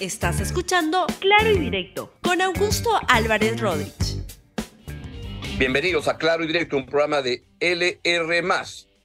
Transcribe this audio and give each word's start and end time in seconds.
Estás 0.00 0.40
escuchando 0.40 1.06
Claro 1.18 1.50
y 1.50 1.58
Directo 1.58 2.12
con 2.22 2.40
Augusto 2.40 2.88
Álvarez 3.08 3.60
Rodríguez. 3.60 4.22
Bienvenidos 5.58 6.06
a 6.06 6.16
Claro 6.16 6.44
y 6.44 6.46
Directo, 6.46 6.76
un 6.76 6.86
programa 6.86 7.20
de 7.20 7.42
LR. 7.58 8.44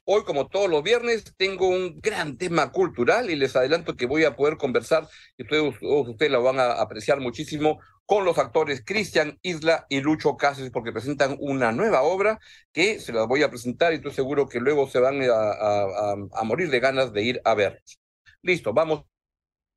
Hoy, 0.04 0.22
como 0.22 0.46
todos 0.46 0.70
los 0.70 0.84
viernes, 0.84 1.34
tengo 1.36 1.66
un 1.66 2.00
gran 2.00 2.38
tema 2.38 2.70
cultural 2.70 3.28
y 3.28 3.34
les 3.34 3.56
adelanto 3.56 3.96
que 3.96 4.06
voy 4.06 4.22
a 4.22 4.36
poder 4.36 4.56
conversar, 4.56 5.08
y 5.36 5.42
ustedes, 5.42 5.74
ustedes 5.80 6.30
lo 6.30 6.44
van 6.44 6.60
a 6.60 6.74
apreciar 6.74 7.18
muchísimo, 7.18 7.80
con 8.06 8.24
los 8.24 8.38
actores 8.38 8.84
Cristian 8.86 9.36
Isla 9.42 9.86
y 9.88 10.00
Lucho 10.00 10.36
Cáceres, 10.36 10.70
porque 10.70 10.92
presentan 10.92 11.36
una 11.40 11.72
nueva 11.72 12.02
obra 12.02 12.38
que 12.72 13.00
se 13.00 13.12
las 13.12 13.26
voy 13.26 13.42
a 13.42 13.50
presentar 13.50 13.92
y 13.92 13.96
estoy 13.96 14.12
seguro 14.12 14.48
que 14.48 14.60
luego 14.60 14.88
se 14.88 15.00
van 15.00 15.20
a, 15.24 16.44
morir 16.44 16.70
de 16.70 16.78
ganas 16.78 17.12
de 17.12 17.22
ir 17.24 17.40
a 17.44 17.54
verlos. 17.54 17.98
Listo, 18.42 18.72
vamos 18.72 19.06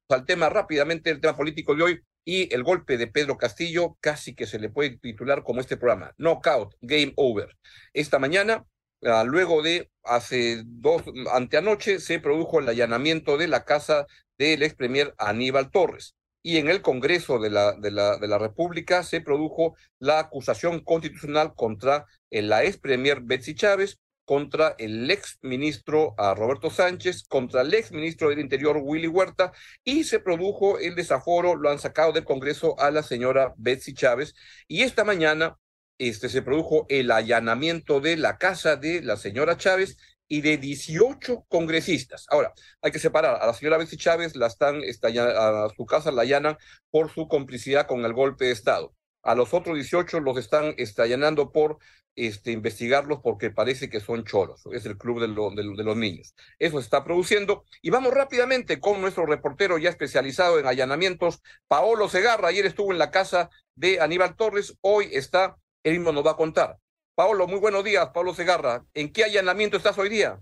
al 0.10 0.26
tema 0.26 0.50
rápidamente, 0.50 1.10
el 1.10 1.21
tema 1.21 1.36
político 1.36 1.76
de 1.76 1.84
hoy 1.84 2.02
y 2.23 2.54
el 2.54 2.63
golpe 2.63 2.98
de 2.98 3.08
Pedro 3.08 3.38
Castillo, 3.38 3.98
casi 4.00 4.36
que 4.36 4.48
se 4.48 4.59
le 4.59 4.70
puede 4.70 4.98
titular 4.98 5.44
como 5.44 5.62
este 5.62 5.77
programa, 5.77 6.14
Knockout, 6.18 6.76
Game 6.81 7.14
Over. 7.16 7.55
Esta 7.94 8.20
mañana, 8.20 8.66
ah, 9.04 9.23
luego 9.26 9.62
de 9.62 9.90
hace 10.04 10.64
dos, 10.66 11.04
anteanoche, 11.31 12.00
se 12.00 12.20
produjo 12.20 12.59
el 12.59 12.70
allanamiento 12.70 13.38
de 13.38 13.48
la 13.48 13.66
casa 13.66 14.08
del 14.38 14.64
ex 14.64 14.76
premier 14.76 15.14
Aníbal 15.17 15.72
Torres 15.72 16.16
y 16.44 16.58
en 16.58 16.70
el 16.70 16.81
Congreso 16.81 17.39
de 17.39 17.50
la, 17.50 17.73
de 17.73 17.92
la, 17.92 18.17
de 18.17 18.28
la 18.28 18.38
República 18.38 19.03
se 19.03 19.22
produjo 19.22 19.76
la 20.00 20.20
acusación 20.20 20.81
constitucional 20.81 21.53
contra 21.55 22.05
la 22.30 22.64
ex 22.64 22.78
premier 22.78 23.22
Betsy 23.22 23.55
Chávez, 23.55 24.00
contra 24.27 24.76
el 24.77 25.09
ex 25.09 25.40
ministro 25.41 26.13
Roberto 26.17 26.70
Sánchez, 26.70 27.23
contra 27.30 27.62
el 27.62 27.73
ex 27.73 27.94
ministro 27.94 28.27
del 28.27 28.40
Interior 28.40 28.77
Willy 28.84 29.08
Huerta, 29.08 29.53
y 29.86 30.03
se 30.03 30.20
produjo 30.20 30.80
el 30.80 30.95
desaforo, 30.95 31.55
lo 31.55 31.70
han 31.70 31.80
sacado 31.80 32.12
del 32.12 32.26
Congreso 32.26 32.77
a 32.77 32.91
la 32.91 33.03
señora 33.03 33.53
Betsy 33.55 33.94
Chávez, 33.94 34.36
y 34.67 34.81
esta 34.81 35.05
mañana 35.05 35.58
este, 35.98 36.28
se 36.28 36.42
produjo 36.42 36.86
el 36.89 37.09
allanamiento 37.11 38.02
de 38.02 38.17
la 38.17 38.38
casa 38.38 38.75
de 38.75 39.02
la 39.02 39.16
señora 39.16 39.55
Chávez 39.55 39.95
y 40.28 40.42
de 40.42 40.58
18 40.58 41.45
congresistas. 41.48 42.25
Ahora, 42.30 42.53
hay 42.81 42.92
que 42.92 43.00
separar. 43.00 43.42
A 43.42 43.45
la 43.45 43.53
señora 43.53 43.78
Betsy 43.78 43.95
Chávez 43.95 44.36
la 44.36 44.48
están, 44.48 44.81
a 44.83 45.70
su 45.73 45.86
casa 45.86 46.11
la 46.11 46.23
allanan 46.23 46.58
por 46.92 47.09
su 47.14 47.30
complicidad 47.30 47.88
con 47.88 48.03
el 48.03 48.11
golpe 48.11 48.44
de 48.44 48.52
Estado. 48.52 48.94
A 49.23 49.36
los 49.36 49.53
otros 49.53 49.75
18 49.75 50.20
los 50.20 50.38
están 50.38 50.75
allanando 50.98 51.53
por 51.53 51.78
este, 52.18 52.52
investigarlos 52.52 53.20
porque 53.23 53.50
parece 53.52 53.90
que 53.90 54.02
son 54.02 54.26
choros. 54.26 54.64
Es 54.73 54.86
el 54.86 54.98
club 54.98 55.22
de, 55.22 55.28
de, 55.28 55.84
los 55.86 55.96
niños. 55.96 56.36
Eso 56.60 56.80
se 56.80 56.84
está 56.84 57.06
produciendo. 57.06 57.64
Y 57.82 57.90
vamos 57.90 58.14
rápidamente 58.14 58.82
con 58.82 59.00
nuestro 59.00 59.26
reportero 59.26 59.78
ya 59.78 59.90
especializado 59.90 60.60
en 60.60 60.66
allanamientos, 60.66 61.42
Paolo 61.70 62.10
Segarra. 62.10 62.50
Ayer 62.50 62.66
estuvo 62.66 62.92
en 62.92 62.98
la 62.98 63.12
casa 63.12 63.50
de 63.76 64.02
Aníbal 64.02 64.36
Torres. 64.36 64.76
Hoy 64.82 65.08
está, 65.14 65.56
él 65.84 65.94
mismo 65.94 66.12
nos 66.12 66.26
va 66.26 66.32
a 66.32 66.38
contar 66.38 66.78
Pablo, 67.18 67.48
muy 67.48 67.58
buenos 67.58 67.84
días. 67.84 68.10
Pablo 68.14 68.36
Segarra, 68.36 68.86
¿en 68.94 69.12
qué 69.12 69.23
allanamiento 69.23 69.76
estás 69.76 69.98
hoy 69.98 70.08
día? 70.08 70.40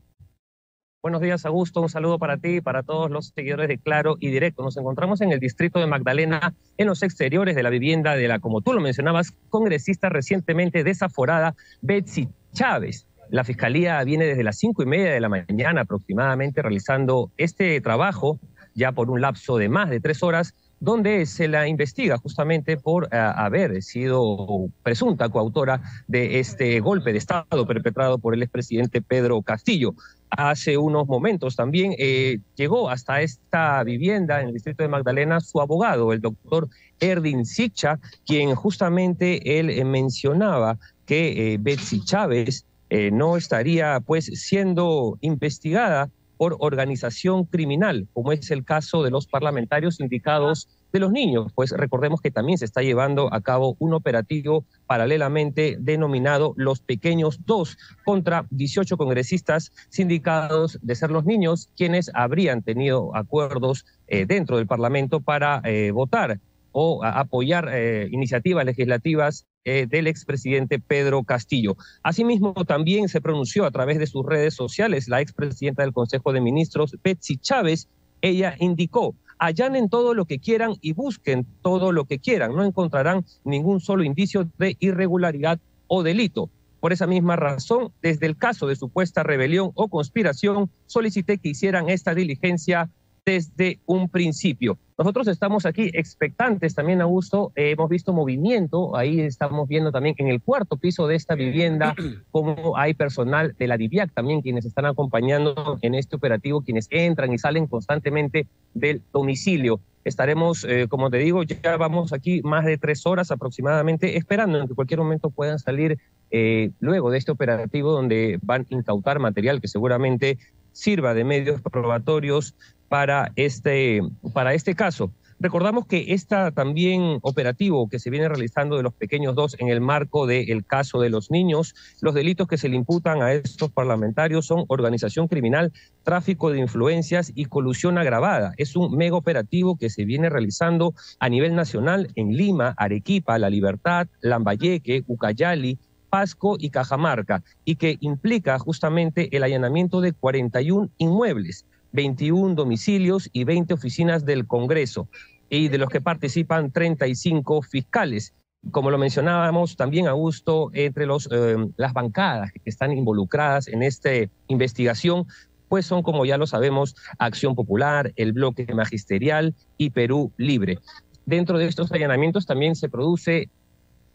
Buenos 1.06 1.22
días, 1.22 1.45
Augusto. 1.45 1.81
Un 1.81 1.89
saludo 1.89 2.17
para 2.17 2.38
ti 2.38 2.56
y 2.56 2.61
para 2.61 2.81
todos 2.81 3.11
los 3.11 3.28
seguidores 3.28 3.67
de 3.67 3.78
Claro 3.78 4.17
y 4.20 4.31
Directo. 4.31 4.64
Nos 4.64 4.75
encontramos 4.75 5.22
en 5.22 5.31
el 5.31 5.39
distrito 5.39 5.80
de 5.80 5.86
Magdalena, 5.86 6.56
en 6.80 6.88
los 6.88 7.03
exteriores 7.03 7.56
de 7.56 7.62
la 7.62 7.70
vivienda 7.70 8.16
de 8.16 8.28
la, 8.28 8.39
como 8.39 8.62
tú 8.62 8.73
lo 8.73 8.81
mencionabas, 8.81 9.31
congresista 9.50 10.09
recientemente 10.09 10.84
desaforada, 10.84 11.53
Betsy 11.84 12.28
Chávez. 12.53 13.06
La 13.30 13.44
fiscalía 13.44 14.03
viene 14.03 14.25
desde 14.25 14.44
las 14.44 14.58
cinco 14.58 14.81
y 14.81 14.88
media 14.88 15.12
de 15.12 15.20
la 15.20 15.30
mañana 15.30 15.81
aproximadamente 15.81 16.64
realizando 16.64 17.30
este 17.38 17.80
trabajo, 17.81 18.40
ya 18.73 18.92
por 18.92 19.12
un 19.12 19.22
lapso 19.22 19.58
de 19.58 19.69
más 19.69 19.92
de 19.92 20.00
tres 20.00 20.23
horas, 20.23 20.56
donde 20.86 21.25
se 21.25 21.47
la 21.47 21.67
investiga 21.67 22.19
justamente 22.19 22.78
por 22.78 23.05
eh, 23.05 23.17
haber 23.17 23.81
sido 23.81 24.69
presunta 24.83 25.28
coautora 25.30 25.81
de 26.08 26.39
este 26.39 26.80
golpe 26.80 27.11
de 27.11 27.17
Estado 27.17 27.66
perpetrado 27.66 28.19
por 28.19 28.35
el 28.35 28.44
expresidente 28.44 29.01
Pedro 29.01 29.41
Castillo. 29.41 29.96
Hace 30.29 30.78
unos 30.78 31.07
momentos 31.07 31.56
también 31.56 31.96
eh, 31.97 32.38
llegó 32.56 32.88
hasta 32.88 33.22
esta 33.22 33.84
vivienda 33.84 34.41
en 34.41 34.50
el 34.50 34.53
distrito 34.53 34.84
de 34.84 34.90
Magdalena 34.90 35.40
su 35.40 35.59
abogado, 35.59 36.13
el 36.13 36.22
doctor 36.22 36.69
Erdin 37.00 37.46
Sicha, 37.46 38.00
quien 38.28 38.53
justamente 38.53 39.59
él 39.59 39.72
eh, 39.72 39.84
mencionaba 39.84 40.78
que 41.07 41.57
Betsy 41.59 42.03
Chávez 42.03 42.66
no 43.12 43.38
estaría 43.38 44.00
pues 44.00 44.25
siendo 44.25 45.17
investigada 45.22 46.09
por 46.38 46.56
organización 46.59 47.46
criminal, 47.46 48.07
como 48.13 48.31
es 48.31 48.52
el 48.52 48.63
caso 48.63 49.03
de 49.03 49.12
los 49.12 49.28
parlamentarios 49.28 50.00
indicados 50.00 50.67
de 50.95 51.01
los 51.01 51.11
niños, 51.11 51.51
pues 51.53 51.72
recordemos 51.72 52.22
que 52.22 52.31
también 52.31 52.57
se 52.57 52.63
está 52.63 52.81
llevando 52.81 53.28
a 53.33 53.41
cabo 53.41 53.75
un 53.79 53.94
operativo 53.94 54.63
paralelamente 54.88 55.75
denominado 55.78 56.53
Los 56.56 56.79
Pequeños 56.79 57.41
Dos 57.45 57.78
contra 58.06 58.45
18 58.51 58.95
congresistas 58.95 59.73
sindicados 59.89 60.79
de 60.81 60.95
ser 60.95 61.11
los 61.11 61.25
niños 61.25 61.69
quienes 61.75 62.09
habrían 62.13 62.61
tenido 62.61 63.13
acuerdos 63.13 63.85
eh, 64.07 64.25
dentro 64.25 64.55
del 64.55 64.67
Parlamento 64.67 65.19
para 65.19 65.59
eh, 65.66 65.91
votar 65.91 66.39
o 66.72 67.03
apoyar 67.03 67.69
eh, 67.73 68.07
iniciativas 68.11 68.66
legislativas 68.66 69.45
del 69.66 70.05
expresidente 70.05 70.78
Pedro 70.78 71.23
Castillo. 71.23 71.75
Asimismo, 72.03 72.53
también 72.66 73.09
se 73.09 73.19
pronunció 73.19 73.66
a 73.66 73.72
través 73.72 73.97
de 73.97 74.05
sus 74.05 74.23
redes 74.23 74.53
sociales 74.53 75.07
la 75.07 75.22
expresidenta 75.22 75.81
del 75.81 75.91
Consejo 75.91 76.31
de 76.34 76.39
Ministros, 76.39 76.95
Betsy 77.03 77.38
Chávez. 77.38 77.89
Ella 78.22 78.55
indicó 78.59 79.16
allanen 79.45 79.89
todo 79.89 80.13
lo 80.13 80.25
que 80.25 80.39
quieran 80.39 80.75
y 80.81 80.94
busquen 80.94 81.45
todo 81.61 81.91
lo 81.91 82.06
que 82.06 82.19
quieran. 82.19 82.56
No 82.56 82.63
encontrarán 82.63 83.25
ningún 83.44 83.79
solo 83.79 84.03
indicio 84.03 84.50
de 84.57 84.75
irregularidad 84.79 85.59
o 85.88 86.03
delito. 86.03 86.50
Por 86.79 86.94
esa 86.94 87.07
misma 87.07 87.35
razón, 87.35 87.91
desde 88.01 88.25
el 88.25 88.38
caso 88.38 88.67
de 88.67 88.75
supuesta 88.75 89.23
rebelión 89.23 89.72
o 89.75 89.88
conspiración, 89.88 90.69
solicité 90.85 91.38
que 91.38 91.50
hicieran 91.50 91.89
esta 91.89 92.13
diligencia 92.13 92.89
desde 93.25 93.80
un 93.86 94.08
principio. 94.08 94.78
Nosotros 94.97 95.28
estamos 95.28 95.66
aquí 95.66 95.90
expectantes 95.94 96.74
también, 96.74 97.02
Augusto. 97.02 97.52
Eh, 97.56 97.72
hemos 97.72 97.90
visto 97.90 98.13
movimiento, 98.13 98.96
ahí 98.96 99.19
estamos 99.19 99.68
viendo 99.68 99.91
también 99.91 100.16
en 100.19 100.28
el 100.28 100.41
cuarto 100.41 100.78
piso 100.78 101.06
de 101.08 101.16
esta 101.16 101.35
vivienda 101.35 101.96
cómo 102.31 102.78
hay 102.78 102.94
personal 102.94 103.56
de 103.58 103.68
la 103.68 103.78
DIVIAC 103.78 104.14
también 104.14 104.41
quienes 104.41 104.64
están 104.64 104.85
acompañando 104.85 105.80
en 105.81 105.96
este 105.96 106.16
operativo, 106.16 106.62
quienes 106.62 106.88
entran 106.91 107.34
y 107.34 107.38
salen 107.38 107.68
constantemente 107.68 108.47
del 108.74 109.02
domicilio. 109.12 109.81
Estaremos, 110.06 110.64
eh, 110.64 110.88
como 110.88 111.09
te 111.09 111.18
digo, 111.18 111.41
ya 111.44 111.75
vamos 111.78 112.14
aquí 112.14 112.41
más 112.44 112.64
de 112.64 112.78
tres 112.78 113.06
horas 113.08 113.31
aproximadamente 113.31 114.18
esperando 114.18 114.59
en 114.59 114.68
que 114.68 114.75
cualquier 114.75 115.00
momento 115.00 115.31
puedan 115.31 115.58
salir 115.58 115.97
eh, 116.30 116.72
luego 116.80 117.09
de 117.09 117.18
este 117.18 117.31
operativo 117.31 117.91
donde 117.91 118.38
van 118.44 118.68
a 118.69 118.74
incautar 118.75 119.19
material 119.19 119.59
que 119.59 119.68
seguramente 119.68 120.38
sirva 120.75 121.14
de 121.14 121.24
medios 121.24 121.62
probatorios 121.62 122.53
para 122.90 123.31
este, 123.35 124.01
para 124.34 124.53
este 124.53 124.75
caso. 124.75 125.12
Recordamos 125.38 125.85
que 125.85 126.13
este 126.13 126.35
también 126.53 127.19
operativo 127.22 127.90
que 127.90 128.00
se 128.00 128.09
viene 128.09 128.29
realizando 128.29 128.78
de 128.78 128.84
los 128.84 128.94
pequeños 128.94 129.35
dos 129.35 129.56
en 129.59 129.68
el 129.68 129.81
marco 129.81 130.28
del 130.28 130.66
caso 130.66 131.01
de 131.01 131.09
los 131.09 131.29
niños, 131.29 131.75
los 132.01 132.13
delitos 132.13 132.47
que 132.47 132.57
se 132.57 132.69
le 132.69 132.78
imputan 132.78 133.22
a 133.22 133.34
estos 133.34 133.69
parlamentarios 133.69 134.46
son 134.46 134.63
organización 134.69 135.28
criminal, 135.28 135.73
tráfico 136.03 136.51
de 136.51 136.59
influencias 136.59 137.34
y 137.35 137.46
colusión 137.46 137.97
agravada. 137.97 138.53
Es 138.56 138.78
un 138.78 138.96
mega 138.96 139.17
operativo 139.17 139.78
que 139.78 139.90
se 139.90 140.06
viene 140.06 140.29
realizando 140.29 140.94
a 141.19 141.28
nivel 141.28 141.53
nacional 141.53 142.07
en 142.16 142.29
Lima, 142.29 142.73
Arequipa, 142.78 143.38
La 143.38 143.50
Libertad, 143.50 144.07
Lambayeque, 144.22 145.03
Ucayali, 145.06 145.78
Pasco 146.09 146.56
y 146.57 146.69
Cajamarca, 146.69 147.44
y 147.66 147.75
que 147.75 147.97
implica 148.00 148.57
justamente 148.57 149.35
el 149.35 149.44
allanamiento 149.44 150.00
de 150.00 150.13
41 150.13 150.90
inmuebles 150.97 151.66
21 151.95 152.56
domicilios 152.56 153.29
y 153.33 153.45
20 153.45 153.73
oficinas 153.73 154.25
del 154.25 154.45
Congreso, 154.45 155.07
y 155.50 155.67
de 155.69 155.78
los 155.78 155.90
que 155.90 156.02
participan 156.02 156.72
35 156.72 157.61
fiscales. 157.61 158.34
Como 158.72 158.90
lo 158.90 158.97
mencionábamos 158.97 159.75
también, 159.75 160.08
Augusto, 160.08 160.72
entre 160.73 161.05
los, 161.05 161.29
eh, 161.31 161.55
las 161.78 161.93
bancadas 161.93 162.52
que 162.52 162.70
están 162.70 162.91
involucradas 162.91 163.67
en 163.67 163.84
esta 163.84 164.09
investigación, 164.47 165.25
pues 165.70 165.85
son, 165.85 166.02
como 166.02 166.25
ya 166.25 166.37
lo 166.37 166.47
sabemos, 166.47 166.96
Acción 167.20 167.55
Popular, 167.55 168.11
el 168.16 168.34
Bloque 168.34 168.66
Magisterial 168.73 169.53
y 169.78 169.91
Perú 169.91 170.31
Libre. 170.37 170.79
Dentro 171.25 171.58
de 171.58 171.67
estos 171.67 171.91
allanamientos 171.91 172.46
también 172.46 172.75
se 172.75 172.90
produce 172.90 173.49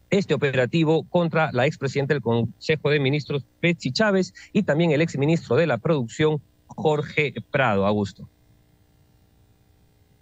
este 0.09 0.33
operativo 0.33 1.03
contra 1.03 1.51
la 1.53 1.65
expresidenta 1.65 2.13
del 2.13 2.21
Consejo 2.21 2.89
de 2.89 2.99
Ministros, 2.99 3.45
Betsy 3.61 3.91
Chávez, 3.91 4.33
y 4.51 4.63
también 4.63 4.91
el 4.91 5.01
exministro 5.01 5.55
de 5.55 5.67
la 5.67 5.77
Producción, 5.77 6.41
Jorge 6.75 7.33
Prado, 7.51 7.85
Augusto. 7.85 8.29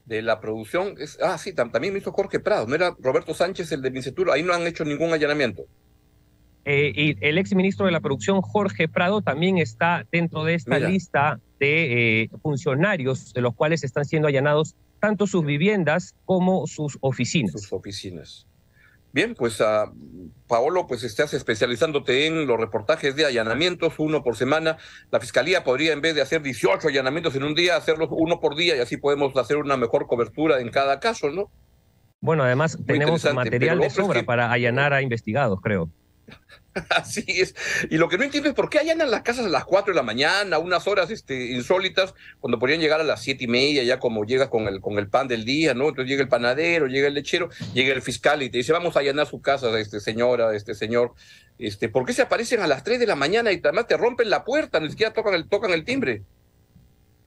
De 0.05 0.21
la 0.21 0.39
producción, 0.39 0.95
es, 0.97 1.19
ah, 1.21 1.37
sí, 1.37 1.53
también 1.53 1.93
me 1.93 1.99
hizo 1.99 2.11
Jorge 2.11 2.39
Prado, 2.39 2.65
no 2.65 2.75
era 2.75 2.95
Roberto 2.99 3.33
Sánchez 3.33 3.71
el 3.71 3.81
de 3.81 3.91
Vincenturo, 3.91 4.31
ahí 4.31 4.41
no 4.41 4.53
han 4.53 4.65
hecho 4.65 4.83
ningún 4.83 5.13
allanamiento. 5.13 5.65
Eh, 6.65 6.91
y 6.95 7.25
el 7.25 7.37
exministro 7.37 7.85
de 7.85 7.91
la 7.91 7.99
producción, 7.99 8.41
Jorge 8.41 8.87
Prado, 8.87 9.21
también 9.21 9.57
está 9.57 10.05
dentro 10.11 10.43
de 10.43 10.55
esta 10.55 10.79
lista 10.79 11.39
de 11.59 12.23
eh, 12.23 12.29
funcionarios 12.41 13.33
de 13.33 13.41
los 13.41 13.55
cuales 13.55 13.83
están 13.83 14.05
siendo 14.05 14.27
allanados 14.27 14.75
tanto 14.99 15.27
sus 15.27 15.45
viviendas 15.45 16.15
como 16.25 16.67
sus 16.67 16.97
oficinas. 17.01 17.53
Sus 17.53 17.73
oficinas. 17.73 18.48
Bien, 19.11 19.33
pues 19.35 19.59
uh, 19.59 19.91
Paolo, 20.47 20.87
pues 20.87 21.03
estás 21.03 21.33
especializándote 21.33 22.27
en 22.27 22.45
los 22.45 22.59
reportajes 22.59 23.15
de 23.15 23.25
allanamientos, 23.25 23.93
uno 23.97 24.23
por 24.23 24.35
semana. 24.35 24.77
La 25.11 25.19
fiscalía 25.19 25.63
podría, 25.63 25.93
en 25.93 26.01
vez 26.01 26.15
de 26.15 26.21
hacer 26.21 26.41
18 26.41 26.87
allanamientos 26.87 27.35
en 27.35 27.43
un 27.43 27.55
día, 27.55 27.75
hacerlos 27.75 28.09
uno 28.11 28.39
por 28.39 28.55
día 28.55 28.75
y 28.75 28.79
así 28.79 28.97
podemos 28.97 29.35
hacer 29.35 29.57
una 29.57 29.77
mejor 29.77 30.07
cobertura 30.07 30.59
en 30.59 30.69
cada 30.69 30.99
caso, 30.99 31.29
¿no? 31.29 31.51
Bueno, 32.21 32.43
además 32.43 32.77
tenemos 32.85 33.23
material 33.33 33.79
de 33.79 33.89
sobra 33.89 34.23
para 34.23 34.51
allanar 34.51 34.93
a 34.93 35.01
investigados, 35.01 35.59
creo. 35.61 35.89
Así 36.89 37.23
es. 37.27 37.55
Y 37.89 37.97
lo 37.97 38.09
que 38.09 38.17
no 38.17 38.23
entiendo 38.23 38.49
es 38.49 38.55
por 38.55 38.69
qué 38.69 38.79
allanan 38.79 39.09
las 39.09 39.21
casas 39.21 39.45
a 39.45 39.49
las 39.49 39.65
4 39.65 39.93
de 39.93 39.95
la 39.95 40.03
mañana, 40.03 40.59
unas 40.59 40.87
horas 40.87 41.09
este, 41.09 41.51
insólitas, 41.51 42.13
cuando 42.39 42.59
podrían 42.59 42.79
llegar 42.79 43.01
a 43.01 43.03
las 43.03 43.21
siete 43.21 43.45
y 43.45 43.47
media, 43.47 43.83
ya 43.83 43.99
como 43.99 44.23
llega 44.25 44.49
con 44.49 44.67
el, 44.67 44.81
con 44.81 44.97
el 44.99 45.09
pan 45.09 45.27
del 45.27 45.45
día, 45.45 45.73
¿no? 45.73 45.89
Entonces 45.89 46.09
llega 46.09 46.21
el 46.21 46.29
panadero, 46.29 46.87
llega 46.87 47.07
el 47.07 47.13
lechero, 47.13 47.49
llega 47.73 47.93
el 47.93 48.01
fiscal 48.01 48.43
y 48.43 48.49
te 48.49 48.59
dice, 48.59 48.71
vamos 48.71 48.95
a 48.95 48.99
allanar 48.99 49.27
su 49.27 49.41
casa, 49.41 49.77
este 49.79 49.99
señora, 49.99 50.55
este 50.55 50.75
señor. 50.75 51.13
Este, 51.57 51.89
¿Por 51.89 52.05
qué 52.05 52.13
se 52.13 52.21
aparecen 52.21 52.61
a 52.61 52.67
las 52.67 52.83
3 52.83 52.99
de 52.99 53.07
la 53.07 53.15
mañana 53.15 53.51
y 53.51 53.59
además 53.61 53.87
te 53.87 53.97
rompen 53.97 54.29
la 54.29 54.43
puerta, 54.45 54.79
ni 54.79 54.89
siquiera 54.89 55.13
tocan 55.13 55.33
el, 55.33 55.47
tocan 55.47 55.71
el 55.71 55.83
timbre? 55.83 56.23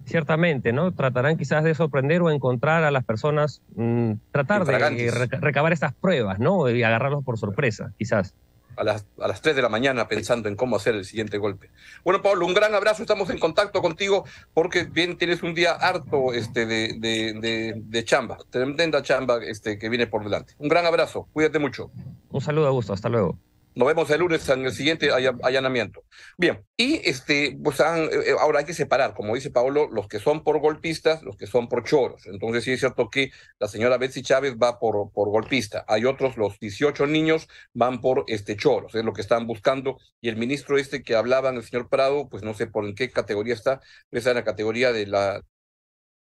Ciertamente, 0.05 0.73
¿no? 0.73 0.93
Tratarán 0.93 1.37
quizás 1.37 1.63
de 1.63 1.75
sorprender 1.75 2.23
o 2.23 2.31
encontrar 2.31 2.83
a 2.83 2.91
las 2.91 3.05
personas, 3.05 3.63
mm, 3.77 4.13
tratar 4.33 4.65
de 4.65 5.11
recabar 5.41 5.73
estas 5.73 5.95
pruebas, 5.95 6.41
¿no? 6.41 6.69
Y 6.69 6.83
agarrarlos 6.83 7.25
por 7.25 7.39
sorpresa, 7.39 7.93
quizás 7.99 8.35
a 8.77 8.85
las, 8.85 9.07
a 9.21 9.29
las 9.29 9.41
3 9.43 9.57
de 9.57 9.63
la 9.63 9.69
mañana 9.69 10.09
pensando 10.09 10.49
en 10.49 10.57
cómo 10.57 10.77
hacer 10.77 10.95
el 10.95 11.05
siguiente 11.05 11.39
golpe. 11.39 11.71
Bueno, 12.05 12.23
Pablo, 12.23 12.47
un 12.47 12.55
gran 12.55 12.75
abrazo, 12.75 13.03
estamos 13.03 13.31
en 13.31 13.39
contacto 13.39 13.83
contigo 13.83 14.25
porque 14.55 14.85
bien 14.85 15.17
tienes 15.19 15.43
un 15.43 15.55
día 15.55 15.73
harto 15.73 16.33
este, 16.33 16.67
de, 16.67 16.95
de, 16.99 17.75
de, 17.77 18.05
chamba, 18.05 18.39
tremenda 18.51 19.03
chamba 19.03 19.39
este, 19.45 19.79
que 19.79 19.89
viene 19.89 20.07
por 20.07 20.25
delante. 20.25 20.55
Un 20.59 20.69
gran 20.69 20.87
abrazo, 20.87 21.29
cuídate 21.33 21.59
mucho. 21.59 21.91
Un 22.31 22.41
saludo, 22.41 22.69
Augusto, 22.69 22.93
hasta 22.93 23.09
luego. 23.09 23.39
Nos 23.75 23.89
vemos 23.89 24.11
el 24.11 24.21
lunes 24.21 24.49
en 24.49 24.65
el 24.67 24.73
siguiente 24.73 25.11
allanamiento. 25.11 26.05
Bien, 26.37 26.65
y 26.77 27.01
este, 27.09 27.57
pues 27.63 27.81
eh, 27.81 27.85
eh, 27.85 28.35
ahora 28.39 28.61
hay 28.61 28.65
que 28.65 28.75
separar, 28.75 29.15
como 29.15 29.35
dice 29.35 29.51
Paolo, 29.51 29.89
los 29.91 30.09
que 30.09 30.19
son 30.19 30.45
por 30.45 30.61
golpistas, 30.61 31.23
los 31.23 31.37
que 31.37 31.47
son 31.47 31.69
por 31.69 31.85
choros. 31.85 32.27
Entonces 32.27 32.65
sí 32.65 32.73
es 32.73 32.81
cierto 32.81 33.09
que 33.11 33.31
la 33.59 33.69
señora 33.69 33.99
Betsy 33.99 34.23
Chávez 34.23 34.57
va 34.63 34.79
por, 34.79 35.11
por 35.13 35.31
golpista. 35.31 35.85
Hay 35.89 36.05
otros, 36.05 36.37
los 36.37 36.59
18 36.59 37.07
niños 37.07 37.49
van 37.73 38.01
por 38.01 38.25
este 38.27 38.57
choros, 38.57 38.95
es 38.95 39.05
lo 39.05 39.13
que 39.13 39.23
están 39.23 39.47
buscando. 39.47 39.99
Y 40.21 40.29
el 40.29 40.37
ministro 40.37 40.79
este 40.79 41.03
que 41.03 41.15
hablaba, 41.15 41.51
el 41.51 41.63
señor 41.65 41.89
Prado, 41.89 42.29
pues 42.29 42.43
no 42.43 42.55
sé 42.55 42.67
por 42.67 42.85
en 42.85 42.95
qué 42.95 43.11
categoría 43.11 43.55
está, 43.55 43.81
está 44.11 44.31
en 44.31 44.37
la 44.37 44.45
categoría 44.45 44.93
de 44.93 45.07
la, 45.07 45.43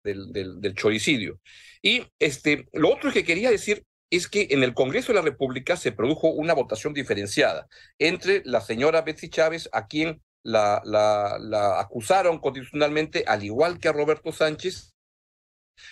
del, 0.03 0.31
del, 0.31 0.61
del 0.61 0.75
choricidio. 0.75 1.39
Y 1.81 2.03
este, 2.19 2.67
lo 2.73 2.93
otro 2.93 3.11
que 3.11 3.23
quería 3.23 3.49
decir 3.49 3.85
es 4.11 4.27
que 4.27 4.47
en 4.51 4.61
el 4.61 4.75
Congreso 4.75 5.13
de 5.13 5.19
la 5.19 5.25
República 5.25 5.77
se 5.77 5.93
produjo 5.93 6.27
una 6.27 6.53
votación 6.53 6.93
diferenciada 6.93 7.67
entre 7.97 8.43
la 8.45 8.61
señora 8.61 9.01
Betsy 9.01 9.29
Chávez, 9.29 9.69
a 9.71 9.87
quien 9.87 10.21
la, 10.43 10.81
acusaron 11.79 12.39
constitucionalmente, 12.39 13.23
al 13.25 13.43
igual 13.43 13.79
que 13.79 13.87
a 13.87 13.93
Roberto 13.93 14.31
Sánchez, 14.33 14.93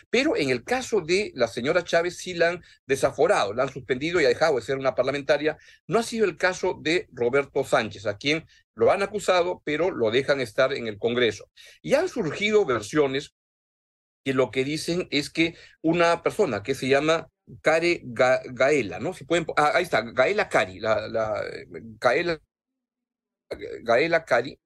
pero 0.09 0.35
en 0.35 0.49
el 0.49 0.63
caso 0.63 1.01
de 1.01 1.31
la 1.33 1.47
señora 1.47 1.83
Chávez 1.83 2.17
sí 2.17 2.33
la 2.33 2.49
han 2.49 2.63
desaforado, 2.85 3.53
la 3.53 3.63
han 3.63 3.71
suspendido 3.71 4.19
y 4.19 4.25
ha 4.25 4.29
dejado 4.29 4.57
de 4.57 4.61
ser 4.61 4.77
una 4.77 4.93
parlamentaria. 4.93 5.57
No 5.87 5.97
ha 5.97 6.03
sido 6.03 6.25
el 6.25 6.37
caso 6.37 6.77
de 6.79 7.07
Roberto 7.11 7.63
Sánchez, 7.63 8.05
a 8.05 8.17
quien 8.17 8.45
lo 8.75 8.91
han 8.91 9.01
acusado, 9.01 9.61
pero 9.63 9.89
lo 9.89 10.11
dejan 10.11 10.41
estar 10.41 10.73
en 10.73 10.87
el 10.87 10.99
Congreso. 10.99 11.49
Y 11.81 11.93
han 11.95 12.09
surgido 12.09 12.65
versiones 12.65 13.33
que 14.23 14.33
lo 14.33 14.51
que 14.51 14.63
dicen 14.63 15.07
es 15.09 15.29
que 15.29 15.55
una 15.81 16.21
persona 16.21 16.61
que 16.61 16.75
se 16.75 16.87
llama 16.87 17.29
Care 17.61 18.01
Gaela, 18.03 18.99
¿no? 18.99 19.13
Si 19.13 19.25
pueden, 19.25 19.45
ah, 19.57 19.71
ahí 19.75 19.83
está, 19.83 20.01
Gaela 20.01 20.49
Cari, 20.49 20.79
la, 20.79 21.07
la 21.07 21.43
Gaela, 21.99 22.39
Gaela 23.83 24.25
Cari, 24.25 24.59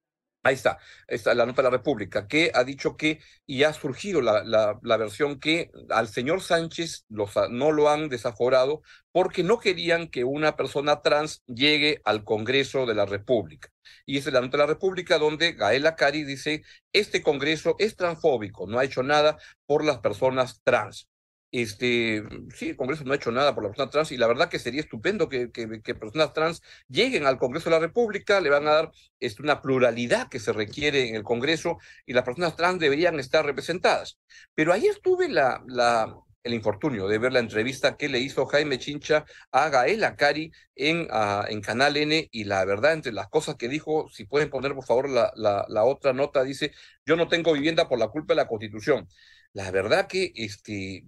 ahí 0.44 0.56
está, 0.56 0.78
está 1.08 1.34
la 1.34 1.46
nota 1.46 1.62
de 1.62 1.70
la 1.70 1.78
República, 1.78 2.28
que 2.28 2.52
ha 2.54 2.64
dicho 2.64 2.98
que, 2.98 3.20
y 3.46 3.64
ha 3.64 3.74
surgido 3.74 4.22
la, 4.22 4.44
la, 4.44 4.78
la 4.84 4.98
versión 4.98 5.40
que 5.40 5.72
al 5.90 6.08
señor 6.10 6.42
Sánchez 6.42 7.06
los, 7.10 7.32
no 7.50 7.72
lo 7.72 7.90
han 7.90 8.10
desaforado 8.10 8.82
porque 9.12 9.44
no 9.44 9.60
querían 9.60 10.10
que 10.10 10.24
una 10.26 10.56
persona 10.58 11.02
trans 11.02 11.44
llegue 11.48 12.02
al 12.06 12.24
Congreso 12.26 12.86
de 12.86 12.96
la 12.96 13.06
República. 13.06 13.70
Y 14.06 14.18
es 14.18 14.26
la 14.28 14.42
nota 14.42 14.58
de 14.58 14.64
la 14.64 14.68
República 14.68 15.18
donde 15.18 15.54
Gaela 15.54 15.96
Cari 15.96 16.24
dice, 16.24 16.64
este 16.92 17.22
Congreso 17.24 17.76
es 17.80 17.96
transfóbico, 17.96 18.68
no 18.68 18.80
ha 18.80 18.86
hecho 18.86 19.04
nada 19.04 19.38
por 19.66 19.86
las 19.86 20.00
personas 20.00 20.62
trans. 20.64 21.10
Este, 21.54 22.24
sí, 22.56 22.70
el 22.70 22.76
Congreso 22.76 23.04
no 23.04 23.14
ha 23.14 23.16
hecho 23.16 23.32
nada 23.32 23.54
por 23.54 23.64
la 23.64 23.70
persona 23.70 23.92
trans 23.92 24.12
y 24.12 24.18
la 24.18 24.26
verdad 24.26 24.50
que 24.50 24.58
sería 24.58 24.82
estupendo 24.82 25.30
que, 25.30 25.52
que, 25.52 25.94
personas 25.94 26.34
trans 26.34 26.64
lleguen 26.88 27.28
al 27.28 27.38
Congreso 27.38 27.70
de 27.70 27.76
la 27.76 27.80
República, 27.80 28.42
le 28.42 28.50
van 28.50 28.68
a 28.68 28.72
dar 28.72 28.92
este, 29.20 29.44
una 29.44 29.62
pluralidad 29.62 30.30
que 30.30 30.40
se 30.40 30.52
requiere 30.52 31.10
en 31.10 31.16
el 31.16 31.22
Congreso 31.22 31.78
y 32.08 32.14
las 32.14 32.24
personas 32.24 32.56
trans 32.56 32.80
deberían 32.80 33.20
estar 33.20 33.46
representadas. 33.46 34.18
Pero 34.56 34.74
ahí 34.74 34.88
estuve 34.88 35.30
la, 35.30 35.64
la, 35.68 36.16
el 36.42 36.56
infortunio 36.56 37.08
de 37.08 37.20
ver 37.20 37.32
la 37.32 37.40
entrevista 37.40 37.98
que 37.98 38.10
le 38.10 38.18
hizo 38.18 38.48
Jaime 38.48 38.80
Chincha 38.80 39.24
a 39.52 39.70
Gaela 39.70 40.16
Cari 40.16 40.52
en, 40.76 41.08
en 41.50 41.62
Canal 41.62 41.98
N 41.98 42.30
y 42.32 42.46
la 42.46 42.66
verdad, 42.66 42.94
entre 42.94 43.12
las 43.14 43.30
cosas 43.30 43.58
que 43.58 43.70
dijo, 43.70 44.10
si 44.10 44.26
pueden 44.26 44.50
poner 44.50 44.74
por 44.74 44.86
favor 44.86 45.08
la, 45.08 45.32
la, 45.36 45.66
la 45.70 45.84
otra 45.84 46.14
nota, 46.14 46.44
dice, 46.44 46.72
yo 47.06 47.16
no 47.16 47.28
tengo 47.28 47.54
vivienda 47.54 47.88
por 47.88 48.00
la 48.00 48.08
culpa 48.08 48.34
de 48.34 48.38
la 48.38 48.48
Constitución. 48.48 49.08
La 49.54 49.70
verdad 49.70 50.08
que 50.08 50.32
este, 50.36 51.06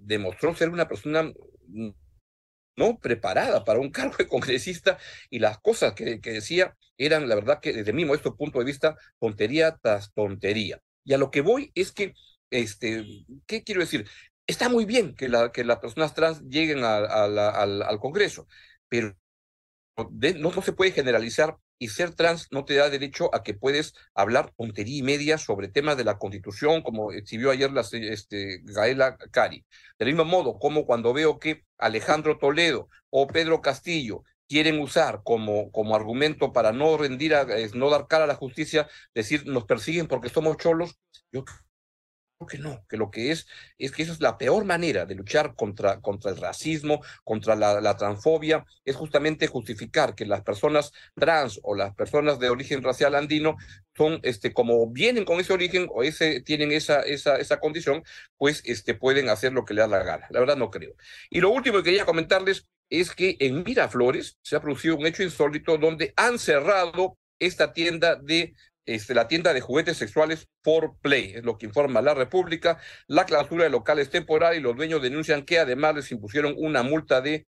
demostró 0.00 0.54
ser 0.54 0.70
una 0.70 0.88
persona 0.88 1.32
no 2.76 2.98
preparada 2.98 3.64
para 3.64 3.80
un 3.80 3.90
cargo 3.92 4.16
de 4.18 4.28
congresista 4.28 4.98
y 5.30 5.38
las 5.38 5.58
cosas 5.58 5.94
que, 5.94 6.20
que, 6.20 6.32
decía 6.32 6.76
eran, 6.98 7.28
la 7.28 7.34
verdad, 7.34 7.60
que 7.60 7.72
desde 7.72 7.92
mi 7.92 8.04
modesto 8.04 8.36
punto 8.36 8.58
de 8.58 8.64
vista, 8.66 8.96
tontería 9.18 9.78
tras 9.82 10.12
tontería. 10.12 10.80
Y 11.04 11.14
a 11.14 11.18
lo 11.18 11.30
que 11.30 11.40
voy 11.40 11.72
es 11.74 11.92
que, 11.92 12.14
este, 12.50 13.06
¿qué 13.46 13.62
quiero 13.64 13.80
decir? 13.80 14.06
Está 14.46 14.68
muy 14.68 14.84
bien 14.84 15.14
que, 15.14 15.28
la, 15.28 15.50
que 15.52 15.64
las 15.64 15.78
personas 15.78 16.14
trans 16.14 16.42
lleguen 16.42 16.84
al, 16.84 17.38
al, 17.38 17.98
Congreso, 18.00 18.46
pero 18.88 19.16
no, 19.96 20.50
no 20.52 20.62
se 20.62 20.72
puede 20.72 20.92
generalizar 20.92 21.56
y 21.80 21.88
ser 21.88 22.14
trans 22.14 22.46
no 22.52 22.64
te 22.64 22.74
da 22.74 22.90
derecho 22.90 23.34
a 23.34 23.42
que 23.42 23.54
puedes 23.54 23.94
hablar 24.14 24.52
tontería 24.56 24.98
y 24.98 25.02
media 25.02 25.38
sobre 25.38 25.68
temas 25.68 25.96
de 25.96 26.04
la 26.04 26.18
Constitución, 26.18 26.82
como 26.82 27.10
exhibió 27.10 27.50
ayer 27.50 27.72
la, 27.72 27.80
este, 27.90 28.60
Gaela 28.64 29.16
Cari. 29.32 29.64
Del 29.98 30.08
mismo 30.08 30.26
modo, 30.26 30.58
como 30.58 30.84
cuando 30.84 31.14
veo 31.14 31.40
que 31.40 31.64
Alejandro 31.78 32.38
Toledo 32.38 32.90
o 33.08 33.26
Pedro 33.26 33.62
Castillo 33.62 34.24
quieren 34.46 34.78
usar 34.78 35.22
como, 35.24 35.72
como 35.72 35.96
argumento 35.96 36.52
para 36.52 36.72
no 36.72 36.98
rendir, 36.98 37.34
a, 37.34 37.46
no 37.74 37.88
dar 37.88 38.08
cara 38.08 38.24
a 38.24 38.26
la 38.26 38.34
justicia, 38.34 38.86
decir 39.14 39.46
nos 39.46 39.64
persiguen 39.64 40.06
porque 40.06 40.28
somos 40.28 40.58
cholos, 40.58 40.98
yo 41.32 41.44
que 42.46 42.58
no, 42.58 42.84
que 42.88 42.96
lo 42.96 43.10
que 43.10 43.30
es 43.30 43.46
es 43.78 43.92
que 43.92 44.02
esa 44.02 44.12
es 44.12 44.20
la 44.20 44.38
peor 44.38 44.64
manera 44.64 45.04
de 45.06 45.14
luchar 45.14 45.54
contra, 45.54 46.00
contra 46.00 46.30
el 46.30 46.38
racismo, 46.38 47.02
contra 47.24 47.54
la, 47.54 47.80
la, 47.80 47.96
transfobia, 47.96 48.64
es 48.84 48.96
justamente 48.96 49.46
justificar 49.46 50.14
que 50.14 50.26
las 50.26 50.42
personas 50.42 50.92
trans 51.14 51.60
o 51.62 51.74
las 51.74 51.94
personas 51.94 52.38
de 52.38 52.50
origen 52.50 52.82
racial 52.82 53.14
andino 53.14 53.56
son, 53.94 54.20
este, 54.22 54.52
como 54.52 54.90
vienen 54.90 55.24
con 55.24 55.40
ese 55.40 55.52
origen 55.52 55.86
o 55.90 56.02
ese, 56.02 56.40
tienen 56.40 56.72
esa, 56.72 57.00
esa, 57.02 57.36
esa 57.36 57.60
condición, 57.60 58.02
pues 58.38 58.62
este, 58.64 58.94
pueden 58.94 59.28
hacer 59.28 59.52
lo 59.52 59.64
que 59.64 59.74
les 59.74 59.88
da 59.88 59.98
la 59.98 60.04
gana. 60.04 60.26
La 60.30 60.40
verdad 60.40 60.56
no 60.56 60.70
creo. 60.70 60.94
Y 61.28 61.40
lo 61.40 61.50
último 61.50 61.78
que 61.78 61.84
quería 61.84 62.06
comentarles 62.06 62.66
es 62.88 63.14
que 63.14 63.36
en 63.40 63.62
Miraflores 63.62 64.38
se 64.42 64.56
ha 64.56 64.60
producido 64.60 64.96
un 64.96 65.06
hecho 65.06 65.22
insólito 65.22 65.76
donde 65.78 66.12
han 66.16 66.38
cerrado 66.38 67.18
esta 67.38 67.72
tienda 67.72 68.16
de 68.16 68.54
este, 68.86 69.14
la 69.14 69.28
tienda 69.28 69.52
de 69.52 69.60
juguetes 69.60 69.96
sexuales 69.96 70.48
For 70.62 70.96
Play, 71.00 71.32
es 71.36 71.44
lo 71.44 71.58
que 71.58 71.66
informa 71.66 72.02
la 72.02 72.14
República. 72.14 72.78
La 73.06 73.24
clausura 73.24 73.64
de 73.64 73.70
locales 73.70 74.10
temporal 74.10 74.56
y 74.56 74.60
los 74.60 74.76
dueños 74.76 75.02
denuncian 75.02 75.44
que 75.44 75.58
además 75.58 75.94
les 75.94 76.12
impusieron 76.12 76.54
una 76.56 76.82
multa 76.82 77.20
de 77.20 77.46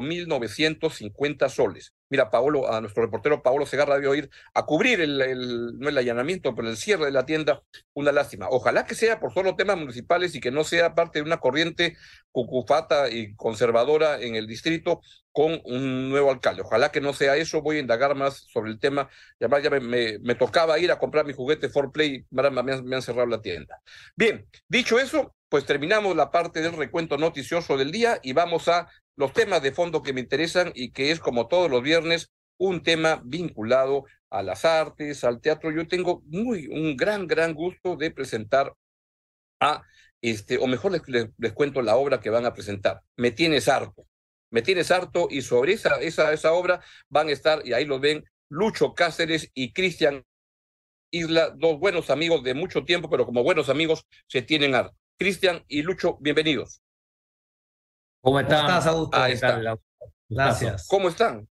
4.950 0.00 1.48
soles. 1.48 1.92
Mira, 2.08 2.30
Paolo, 2.30 2.70
a 2.72 2.80
nuestro 2.80 3.02
reportero 3.02 3.42
Paolo 3.42 3.66
Segarra 3.66 3.94
debió 3.94 4.14
ir 4.14 4.30
a 4.54 4.64
cubrir 4.66 5.00
el, 5.00 5.78
no 5.78 5.88
el 5.88 5.98
allanamiento, 5.98 6.54
pero 6.54 6.68
el 6.68 6.76
cierre 6.76 7.06
de 7.06 7.10
la 7.10 7.24
tienda. 7.24 7.62
Una 7.94 8.12
lástima. 8.12 8.48
Ojalá 8.50 8.84
que 8.84 8.94
sea 8.94 9.20
por 9.20 9.32
solo 9.32 9.56
temas 9.56 9.78
municipales 9.78 10.34
y 10.34 10.40
que 10.40 10.50
no 10.50 10.64
sea 10.64 10.94
parte 10.94 11.18
de 11.18 11.24
una 11.24 11.38
corriente 11.38 11.96
cucufata 12.30 13.10
y 13.10 13.34
conservadora 13.34 14.20
en 14.20 14.34
el 14.34 14.46
distrito 14.46 15.00
con 15.30 15.60
un 15.64 16.10
nuevo 16.10 16.30
alcalde. 16.30 16.62
Ojalá 16.62 16.90
que 16.90 17.00
no 17.00 17.12
sea 17.12 17.36
eso. 17.36 17.62
Voy 17.62 17.76
a 17.78 17.80
indagar 17.80 18.14
más 18.14 18.46
sobre 18.52 18.70
el 18.70 18.78
tema. 18.78 19.08
Y 19.40 19.44
además 19.44 19.62
ya 19.62 19.70
me, 19.70 20.34
tocaba 20.34 20.78
ir 20.78 20.90
a 20.90 20.98
comprar 20.98 21.24
mi 21.24 21.32
juguete 21.32 21.68
For 21.68 21.92
Play. 21.92 22.26
Me 22.30 22.50
me 22.50 22.96
han 22.96 23.02
cerrado 23.02 23.26
la 23.26 23.40
tienda. 23.40 23.80
Bien, 24.16 24.46
dicho 24.68 24.98
eso, 24.98 25.34
pues 25.52 25.66
terminamos 25.66 26.16
la 26.16 26.30
parte 26.30 26.62
del 26.62 26.72
recuento 26.72 27.18
noticioso 27.18 27.76
del 27.76 27.92
día 27.92 28.18
y 28.22 28.32
vamos 28.32 28.68
a 28.68 28.88
los 29.16 29.32
temas 29.32 29.62
de 29.62 29.72
fondo 29.72 30.02
que 30.02 30.12
me 30.12 30.20
interesan 30.20 30.72
y 30.74 30.92
que 30.92 31.10
es 31.10 31.20
como 31.20 31.48
todos 31.48 31.70
los 31.70 31.82
viernes 31.82 32.30
un 32.58 32.82
tema 32.82 33.20
vinculado 33.24 34.04
a 34.30 34.42
las 34.42 34.64
artes, 34.64 35.24
al 35.24 35.40
teatro. 35.40 35.70
Yo 35.70 35.86
tengo 35.88 36.22
muy 36.26 36.68
un 36.68 36.96
gran 36.96 37.26
gran 37.26 37.54
gusto 37.54 37.96
de 37.96 38.10
presentar 38.10 38.74
Ah, 39.62 39.84
este, 40.20 40.58
o 40.58 40.66
mejor 40.66 40.90
les, 40.90 41.02
les, 41.38 41.52
cuento 41.52 41.82
la 41.82 41.96
obra 41.96 42.20
que 42.20 42.30
van 42.30 42.46
a 42.46 42.52
presentar. 42.52 43.02
Me 43.16 43.30
tienes 43.30 43.68
harto. 43.68 44.08
Me 44.50 44.60
tienes 44.60 44.90
harto 44.90 45.28
y 45.30 45.42
sobre 45.42 45.74
esa, 45.74 46.00
esa, 46.00 46.32
esa 46.32 46.52
obra 46.52 46.84
van 47.08 47.28
a 47.28 47.32
estar, 47.32 47.62
y 47.64 47.72
ahí 47.72 47.84
lo 47.84 48.00
ven, 48.00 48.24
Lucho 48.48 48.92
Cáceres 48.94 49.50
y 49.54 49.72
Cristian 49.72 50.24
Isla, 51.12 51.50
dos 51.56 51.78
buenos 51.78 52.10
amigos 52.10 52.42
de 52.42 52.54
mucho 52.54 52.84
tiempo, 52.84 53.08
pero 53.08 53.24
como 53.24 53.44
buenos 53.44 53.68
amigos 53.68 54.04
se 54.26 54.42
tienen 54.42 54.74
harto. 54.74 54.96
Cristian 55.16 55.64
y 55.68 55.82
Lucho, 55.82 56.18
bienvenidos. 56.20 56.81
¿Cómo, 58.22 58.38
estás, 58.38 58.86
Augusto? 58.86 59.16
Ahí 59.16 59.32
está. 59.32 59.60
Gracias. 60.28 60.86
¿Cómo 60.88 61.08
están? 61.08 61.48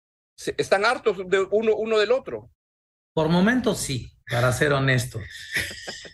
¿Están 0.57 0.85
hartos 0.85 1.17
de 1.27 1.47
uno, 1.49 1.75
uno 1.75 1.97
del 1.97 2.11
otro? 2.11 2.51
Por 3.13 3.29
momentos 3.29 3.79
sí, 3.79 4.11
para 4.29 4.51
ser 4.51 4.73
honesto. 4.73 5.19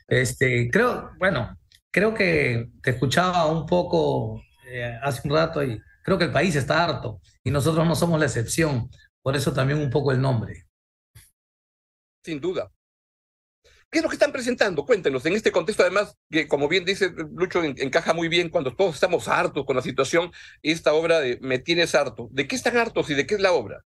este, 0.07 0.69
creo, 0.72 1.12
bueno, 1.17 1.57
creo 1.91 2.13
que 2.13 2.69
te 2.81 2.91
escuchaba 2.91 3.48
un 3.48 3.65
poco 3.65 4.41
eh, 4.67 4.98
hace 5.01 5.27
un 5.27 5.33
rato 5.33 5.63
y 5.63 5.81
creo 6.03 6.17
que 6.17 6.25
el 6.25 6.31
país 6.31 6.55
está 6.55 6.83
harto 6.83 7.19
y 7.43 7.50
nosotros 7.51 7.86
no 7.88 7.95
somos 7.95 8.19
la 8.19 8.27
excepción. 8.27 8.89
Por 9.22 9.36
eso 9.36 9.53
también 9.53 9.79
un 9.79 9.89
poco 9.89 10.12
el 10.12 10.22
nombre. 10.22 10.67
Sin 12.24 12.39
duda. 12.39 12.72
¿Qué 13.93 14.00
es 14.00 14.03
lo 14.03 14.09
que 14.09 14.15
están 14.15 14.31
presentando? 14.31 14.85
Cuéntenos, 14.88 15.23
en 15.27 15.33
este 15.33 15.51
contexto 15.51 15.83
además, 15.83 16.17
que 16.31 16.47
como 16.47 16.67
bien 16.67 16.83
dice 16.83 17.13
Lucho, 17.35 17.63
encaja 17.63 18.15
muy 18.15 18.27
bien 18.27 18.50
cuando 18.50 18.75
todos 18.75 18.95
estamos 18.95 19.27
hartos 19.27 19.65
con 19.65 19.75
la 19.75 19.83
situación, 19.83 20.31
esta 20.63 20.93
obra 20.95 21.19
de 21.19 21.38
Me 21.41 21.59
tienes 21.59 21.93
harto. 21.93 22.27
¿De 22.31 22.47
qué 22.47 22.55
están 22.55 22.75
hartos 22.75 23.12
y 23.12 23.13
de 23.13 23.27
qué 23.27 23.35
es 23.35 23.39
la 23.39 23.53
obra? 23.53 23.85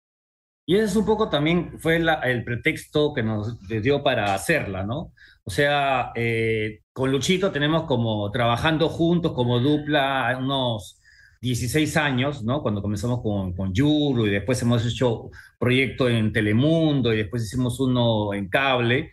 Y 0.66 0.74
ese 0.74 0.86
es 0.86 0.96
un 0.96 1.06
poco 1.06 1.28
también 1.28 1.78
fue 1.78 2.02
el 2.24 2.44
pretexto 2.44 3.14
que 3.14 3.22
nos 3.22 3.60
dio 3.68 4.02
para 4.02 4.34
hacerla, 4.34 4.82
¿no? 4.82 5.12
O 5.44 5.50
sea, 5.50 6.10
eh, 6.16 6.80
con 6.92 7.12
Luchito 7.12 7.52
tenemos 7.52 7.84
como 7.84 8.28
trabajando 8.32 8.88
juntos 8.88 9.32
como 9.32 9.60
dupla 9.60 10.36
unos 10.36 11.00
16 11.42 11.96
años, 11.96 12.42
¿no? 12.42 12.60
Cuando 12.60 12.82
comenzamos 12.82 13.22
con, 13.22 13.52
con 13.54 13.72
Yuru 13.72 14.26
y 14.26 14.30
después 14.30 14.60
hemos 14.62 14.84
hecho 14.84 15.30
proyecto 15.60 16.08
en 16.08 16.32
Telemundo 16.32 17.14
y 17.14 17.18
después 17.18 17.44
hicimos 17.44 17.78
uno 17.78 18.34
en 18.34 18.48
cable. 18.48 19.12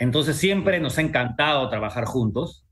Entonces 0.00 0.36
siempre 0.36 0.80
nos 0.80 0.98
ha 0.98 1.02
encantado 1.02 1.68
trabajar 1.68 2.06
juntos. 2.06 2.66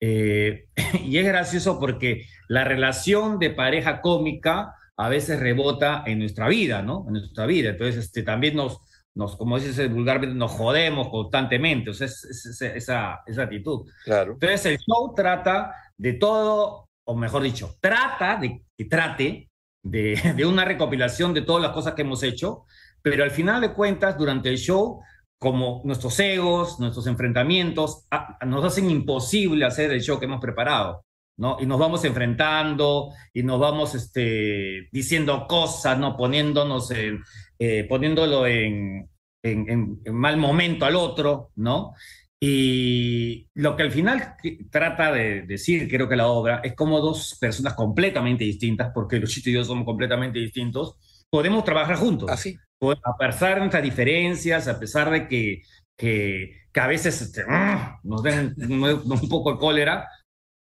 Eh, 0.00 0.66
y 1.04 1.18
es 1.18 1.26
gracioso 1.26 1.78
porque 1.78 2.24
la 2.48 2.64
relación 2.64 3.38
de 3.38 3.50
pareja 3.50 4.00
cómica 4.00 4.74
a 4.96 5.08
veces 5.08 5.38
rebota 5.38 6.02
en 6.06 6.18
nuestra 6.18 6.48
vida, 6.48 6.82
¿no? 6.82 7.04
En 7.06 7.14
nuestra 7.14 7.46
vida. 7.46 7.70
Entonces, 7.70 8.04
este, 8.04 8.22
también 8.22 8.56
nos, 8.56 8.80
nos 9.14 9.36
como 9.36 9.58
dices 9.58 9.92
vulgarmente, 9.92 10.34
nos 10.34 10.52
jodemos 10.52 11.08
constantemente. 11.08 11.90
O 11.90 11.94
sea, 11.94 12.06
es, 12.06 12.60
esa, 12.60 13.20
esa 13.26 13.42
actitud. 13.42 13.86
Claro. 14.04 14.32
Entonces, 14.32 14.66
el 14.66 14.78
show 14.78 15.12
trata 15.14 15.74
de 15.96 16.14
todo, 16.14 16.88
o 17.04 17.14
mejor 17.14 17.42
dicho, 17.42 17.76
trata 17.80 18.36
de 18.36 18.62
que 18.76 18.84
trate 18.86 19.50
de, 19.82 20.18
de 20.36 20.46
una 20.46 20.64
recopilación 20.64 21.34
de 21.34 21.42
todas 21.42 21.62
las 21.62 21.72
cosas 21.72 21.92
que 21.92 22.02
hemos 22.02 22.22
hecho, 22.22 22.64
pero 23.02 23.22
al 23.22 23.30
final 23.30 23.60
de 23.60 23.72
cuentas, 23.72 24.16
durante 24.16 24.48
el 24.48 24.56
show, 24.56 25.02
como 25.40 25.80
nuestros 25.84 26.20
egos, 26.20 26.78
nuestros 26.78 27.06
enfrentamientos, 27.06 28.06
nos 28.46 28.62
hacen 28.62 28.90
imposible 28.90 29.64
hacer 29.64 29.90
el 29.90 30.02
show 30.02 30.18
que 30.18 30.26
hemos 30.26 30.38
preparado, 30.38 31.06
¿no? 31.38 31.56
Y 31.58 31.64
nos 31.64 31.78
vamos 31.78 32.04
enfrentando 32.04 33.08
y 33.32 33.42
nos 33.42 33.58
vamos 33.58 33.94
este, 33.94 34.88
diciendo 34.92 35.46
cosas, 35.48 35.98
¿no? 35.98 36.14
Poniéndonos 36.14 36.90
en, 36.90 37.22
eh, 37.58 37.86
poniéndolo 37.88 38.46
en, 38.46 39.08
en, 39.42 40.02
mal 40.12 40.36
momento 40.36 40.84
al 40.84 40.96
otro, 40.96 41.52
¿no? 41.56 41.94
Y 42.38 43.48
lo 43.54 43.76
que 43.76 43.84
al 43.84 43.92
final 43.92 44.34
trata 44.70 45.10
de 45.10 45.42
decir, 45.42 45.88
creo 45.88 46.06
que 46.06 46.16
la 46.16 46.28
obra, 46.28 46.60
es 46.62 46.74
como 46.74 47.00
dos 47.00 47.38
personas 47.40 47.72
completamente 47.72 48.44
distintas, 48.44 48.92
porque 48.92 49.18
Luchito 49.18 49.48
y 49.48 49.54
yo 49.54 49.64
somos 49.64 49.86
completamente 49.86 50.38
distintos, 50.38 51.24
podemos 51.30 51.64
trabajar 51.64 51.96
juntos. 51.96 52.28
Así. 52.30 52.58
A 53.04 53.16
pesar 53.16 53.54
de 53.54 53.60
nuestras 53.60 53.82
diferencias, 53.82 54.66
a 54.66 54.78
pesar 54.78 55.10
de 55.10 55.28
que, 55.28 55.62
que, 55.96 56.60
que 56.72 56.80
a 56.80 56.86
veces 56.86 57.20
este, 57.20 57.44
¡ah! 57.46 57.98
nos 58.02 58.22
den 58.22 58.54
un 58.58 59.28
poco 59.28 59.52
de 59.52 59.58
cólera, 59.58 60.08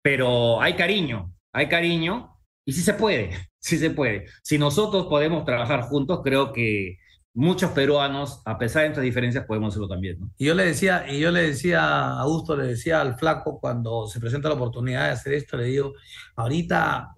pero 0.02 0.60
hay 0.60 0.74
cariño, 0.74 1.32
hay 1.52 1.68
cariño 1.68 2.38
y 2.64 2.72
sí 2.72 2.80
se 2.80 2.94
puede, 2.94 3.30
sí 3.60 3.78
se 3.78 3.90
puede. 3.90 4.26
Si 4.42 4.58
nosotros 4.58 5.06
podemos 5.06 5.44
trabajar 5.44 5.82
juntos, 5.82 6.20
creo 6.22 6.52
que 6.52 6.98
muchos 7.34 7.72
peruanos, 7.72 8.40
a 8.46 8.56
pesar 8.56 8.82
de 8.82 8.88
nuestras 8.88 9.04
diferencias, 9.04 9.44
podemos 9.44 9.74
hacerlo 9.74 9.88
también. 9.88 10.18
¿no? 10.18 10.30
Y 10.38 10.46
yo 10.46 10.54
le 10.54 10.64
decía, 10.64 11.04
y 11.06 11.20
yo 11.20 11.30
le 11.30 11.42
decía 11.42 11.82
a 11.82 12.20
Augusto, 12.20 12.56
le 12.56 12.68
decía 12.68 13.02
al 13.02 13.18
flaco 13.18 13.60
cuando 13.60 14.06
se 14.06 14.20
presenta 14.20 14.48
la 14.48 14.54
oportunidad 14.54 15.04
de 15.04 15.10
hacer 15.12 15.34
esto, 15.34 15.58
le 15.58 15.64
digo, 15.64 15.92
ahorita 16.36 17.14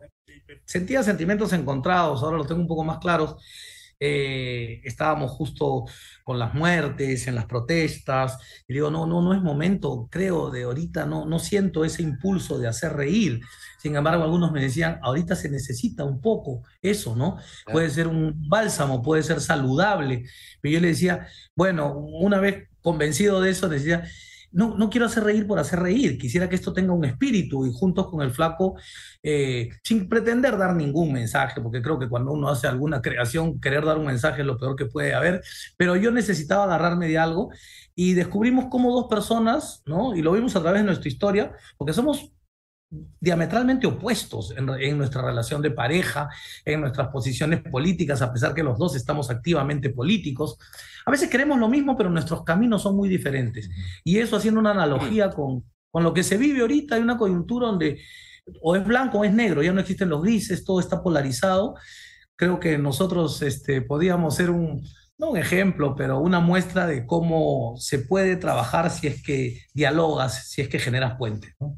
sentía 0.64 1.02
sentimientos 1.02 1.52
encontrados, 1.52 2.22
ahora 2.22 2.38
los 2.38 2.46
tengo 2.46 2.60
un 2.60 2.66
poco 2.66 2.84
más 2.84 2.98
claros. 2.98 3.36
Eh, 4.00 4.80
estábamos 4.84 5.32
justo 5.32 5.84
con 6.22 6.38
las 6.38 6.54
muertes, 6.54 7.26
en 7.26 7.34
las 7.34 7.46
protestas, 7.46 8.38
y 8.68 8.74
digo, 8.74 8.90
no, 8.90 9.06
no, 9.06 9.20
no 9.22 9.34
es 9.34 9.42
momento, 9.42 10.08
creo, 10.10 10.50
de 10.50 10.62
ahorita, 10.64 11.04
no, 11.06 11.24
no 11.24 11.38
siento 11.38 11.84
ese 11.84 12.02
impulso 12.02 12.58
de 12.58 12.68
hacer 12.68 12.92
reír. 12.94 13.40
Sin 13.78 13.96
embargo, 13.96 14.22
algunos 14.22 14.52
me 14.52 14.62
decían, 14.62 15.00
ahorita 15.02 15.34
se 15.36 15.50
necesita 15.50 16.04
un 16.04 16.20
poco 16.20 16.62
eso, 16.82 17.16
¿no? 17.16 17.38
Puede 17.72 17.90
ser 17.90 18.06
un 18.08 18.48
bálsamo, 18.48 19.02
puede 19.02 19.22
ser 19.22 19.40
saludable. 19.40 20.24
Pero 20.60 20.74
yo 20.74 20.80
le 20.80 20.88
decía, 20.88 21.26
bueno, 21.56 21.96
una 21.96 22.38
vez 22.40 22.68
convencido 22.82 23.40
de 23.40 23.50
eso, 23.50 23.68
decía, 23.68 24.04
no, 24.52 24.76
no 24.76 24.90
quiero 24.90 25.06
hacer 25.06 25.24
reír 25.24 25.46
por 25.46 25.58
hacer 25.58 25.80
reír, 25.80 26.18
quisiera 26.18 26.48
que 26.48 26.56
esto 26.56 26.72
tenga 26.72 26.92
un 26.92 27.04
espíritu 27.04 27.66
y 27.66 27.72
juntos 27.72 28.08
con 28.08 28.22
el 28.22 28.30
flaco, 28.30 28.76
eh, 29.22 29.68
sin 29.82 30.08
pretender 30.08 30.56
dar 30.56 30.74
ningún 30.74 31.12
mensaje, 31.12 31.60
porque 31.60 31.82
creo 31.82 31.98
que 31.98 32.08
cuando 32.08 32.32
uno 32.32 32.48
hace 32.48 32.66
alguna 32.66 33.02
creación, 33.02 33.60
querer 33.60 33.84
dar 33.84 33.98
un 33.98 34.06
mensaje 34.06 34.40
es 34.40 34.46
lo 34.46 34.58
peor 34.58 34.76
que 34.76 34.86
puede 34.86 35.14
haber, 35.14 35.42
pero 35.76 35.96
yo 35.96 36.10
necesitaba 36.10 36.64
agarrarme 36.64 37.08
de 37.08 37.18
algo 37.18 37.50
y 37.94 38.14
descubrimos 38.14 38.66
cómo 38.70 38.92
dos 38.92 39.08
personas, 39.08 39.82
¿no? 39.86 40.14
Y 40.14 40.22
lo 40.22 40.32
vimos 40.32 40.54
a 40.56 40.60
través 40.60 40.82
de 40.82 40.86
nuestra 40.86 41.08
historia, 41.08 41.52
porque 41.76 41.92
somos 41.92 42.32
diametralmente 42.90 43.86
opuestos 43.86 44.54
en, 44.56 44.96
nuestra 44.96 45.22
relación 45.22 45.60
de 45.60 45.70
pareja, 45.70 46.28
en 46.64 46.80
nuestras 46.80 47.08
posiciones 47.08 47.60
políticas, 47.60 48.22
a 48.22 48.32
pesar 48.32 48.54
que 48.54 48.62
los 48.62 48.78
dos 48.78 48.96
estamos 48.96 49.30
activamente 49.30 49.90
políticos. 49.90 50.56
A 51.04 51.10
veces 51.10 51.28
queremos 51.28 51.58
lo 51.58 51.68
mismo, 51.68 51.96
pero 51.96 52.10
nuestros 52.10 52.44
caminos 52.44 52.82
son 52.82 52.96
muy 52.96 53.08
diferentes. 53.08 53.68
Y 54.04 54.18
eso 54.18 54.36
haciendo 54.36 54.60
una 54.60 54.70
analogía 54.70 55.30
con, 55.30 55.64
con 55.90 56.02
lo 56.02 56.14
que 56.14 56.22
se 56.22 56.38
vive 56.38 56.62
ahorita, 56.62 56.94
hay 56.94 57.02
una 57.02 57.18
coyuntura 57.18 57.66
donde 57.66 58.00
o 58.62 58.76
es 58.76 58.84
blanco 58.86 59.18
o 59.18 59.24
es 59.24 59.32
negro, 59.32 59.62
ya 59.62 59.72
no 59.72 59.80
existen 59.80 60.08
los 60.08 60.22
grises, 60.22 60.64
todo 60.64 60.80
está 60.80 61.02
polarizado. 61.02 61.74
Creo 62.36 62.58
que 62.58 62.78
nosotros 62.78 63.42
este, 63.42 63.82
podíamos 63.82 64.36
ser 64.36 64.48
un, 64.48 64.82
no 65.18 65.30
un 65.30 65.36
ejemplo, 65.36 65.94
pero 65.94 66.20
una 66.20 66.40
muestra 66.40 66.86
de 66.86 67.04
cómo 67.04 67.74
se 67.76 67.98
puede 67.98 68.36
trabajar 68.36 68.90
si 68.90 69.08
es 69.08 69.22
que 69.22 69.60
dialogas, 69.74 70.48
si 70.48 70.62
es 70.62 70.68
que 70.68 70.78
generas 70.78 71.18
puentes. 71.18 71.54
¿no? 71.60 71.76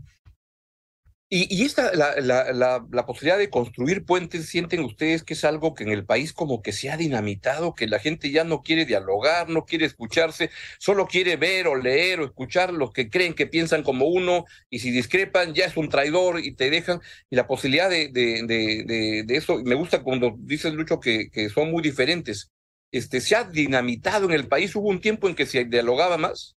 Y, 1.32 1.64
esta, 1.64 1.92
la, 1.94 2.16
la, 2.20 2.84
la, 2.90 3.06
posibilidad 3.06 3.38
de 3.38 3.50
construir 3.50 4.04
puentes, 4.04 4.46
¿sienten 4.48 4.80
ustedes 4.80 5.22
que 5.22 5.34
es 5.34 5.44
algo 5.44 5.74
que 5.74 5.84
en 5.84 5.90
el 5.90 6.04
país 6.04 6.32
como 6.32 6.60
que 6.60 6.72
se 6.72 6.90
ha 6.90 6.96
dinamitado, 6.96 7.76
que 7.76 7.86
la 7.86 8.00
gente 8.00 8.32
ya 8.32 8.42
no 8.42 8.62
quiere 8.62 8.84
dialogar, 8.84 9.48
no 9.48 9.64
quiere 9.64 9.86
escucharse, 9.86 10.50
solo 10.80 11.06
quiere 11.06 11.36
ver 11.36 11.68
o 11.68 11.76
leer 11.76 12.18
o 12.18 12.24
escuchar 12.24 12.72
los 12.72 12.92
que 12.92 13.08
creen 13.10 13.34
que 13.34 13.46
piensan 13.46 13.84
como 13.84 14.06
uno 14.06 14.44
y 14.70 14.80
si 14.80 14.90
discrepan 14.90 15.54
ya 15.54 15.66
es 15.66 15.76
un 15.76 15.88
traidor 15.88 16.40
y 16.44 16.52
te 16.56 16.68
dejan? 16.68 17.00
Y 17.30 17.36
la 17.36 17.46
posibilidad 17.46 17.88
de, 17.88 18.08
de, 18.08 18.42
de, 18.44 19.22
de 19.24 19.36
eso, 19.36 19.60
me 19.62 19.76
gusta 19.76 20.02
cuando 20.02 20.34
dices, 20.36 20.74
Lucho, 20.74 20.98
que, 20.98 21.30
que 21.30 21.48
son 21.48 21.70
muy 21.70 21.80
diferentes. 21.80 22.50
Este, 22.90 23.20
¿Se 23.20 23.36
ha 23.36 23.44
dinamitado 23.44 24.26
en 24.26 24.32
el 24.32 24.48
país? 24.48 24.74
¿Hubo 24.74 24.88
un 24.88 25.00
tiempo 25.00 25.28
en 25.28 25.36
que 25.36 25.46
se 25.46 25.64
dialogaba 25.64 26.18
más? 26.18 26.56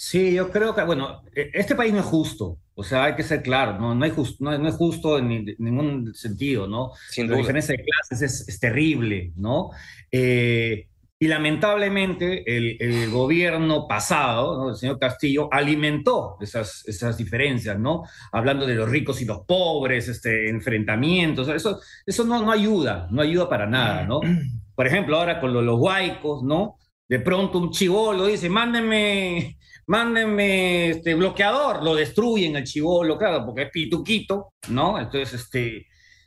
Sí, 0.00 0.32
yo 0.32 0.52
creo 0.52 0.76
que, 0.76 0.84
bueno, 0.84 1.22
e, 1.34 1.50
este 1.54 1.74
país 1.74 1.92
no 1.92 1.98
es 1.98 2.04
justo, 2.04 2.56
o 2.76 2.84
sea, 2.84 3.06
hay 3.06 3.16
que 3.16 3.24
ser 3.24 3.42
claro, 3.42 3.80
no, 3.80 3.96
no, 3.96 4.04
hay 4.04 4.12
no, 4.38 4.56
no, 4.56 4.68
es 4.68 4.76
justo 4.76 5.18
en, 5.18 5.56
ningún 5.58 6.14
sentido, 6.14 6.68
¿no? 6.68 6.92
Sin 7.10 7.28
La 7.28 7.36
diferencia 7.36 7.74
de 7.76 7.82
clases 7.82 8.22
es, 8.22 8.48
es 8.48 8.60
terrible, 8.60 9.32
¿no? 9.34 9.70
Eh, 10.12 10.86
y 11.18 11.26
lamentablemente 11.26 12.44
el, 12.46 12.76
el, 12.78 13.10
gobierno 13.10 13.88
pasado, 13.88 14.56
¿no? 14.56 14.70
el 14.70 14.76
señor 14.76 15.00
Castillo, 15.00 15.52
alimentó 15.52 16.36
esas, 16.40 16.86
esas 16.86 17.18
diferencias, 17.18 17.76
¿no? 17.76 18.04
Hablando 18.30 18.68
de 18.68 18.76
los 18.76 18.88
ricos 18.88 19.20
y 19.20 19.24
los 19.24 19.40
pobres, 19.40 20.06
este, 20.06 20.48
enfrentamientos, 20.48 21.48
eso, 21.48 21.80
eso 22.06 22.24
no, 22.24 22.40
no 22.40 22.52
ayuda, 22.52 23.08
no 23.10 23.20
ayuda 23.20 23.48
para 23.48 23.66
nada, 23.66 24.04
¿no? 24.04 24.20
Por 24.76 24.86
ejemplo, 24.86 25.18
ahora 25.18 25.40
con 25.40 25.52
los, 25.52 25.64
los 25.64 25.80
huaicos, 25.80 26.44
¿no? 26.44 26.76
De 27.08 27.18
pronto 27.18 27.58
un 27.58 27.72
chivolo 27.72 28.26
dice, 28.26 28.48
mándenme 28.48 29.57
mándenme 29.88 30.90
este 30.90 31.14
bloqueador, 31.14 31.82
lo 31.82 31.94
destruyen 31.94 32.56
el 32.56 32.64
chivolo, 32.64 33.18
claro, 33.18 33.44
porque 33.44 33.62
es 33.62 33.70
pituquito, 33.70 34.54
¿no? 34.70 34.98
Entonces, 34.98 35.42
este, 35.42 35.86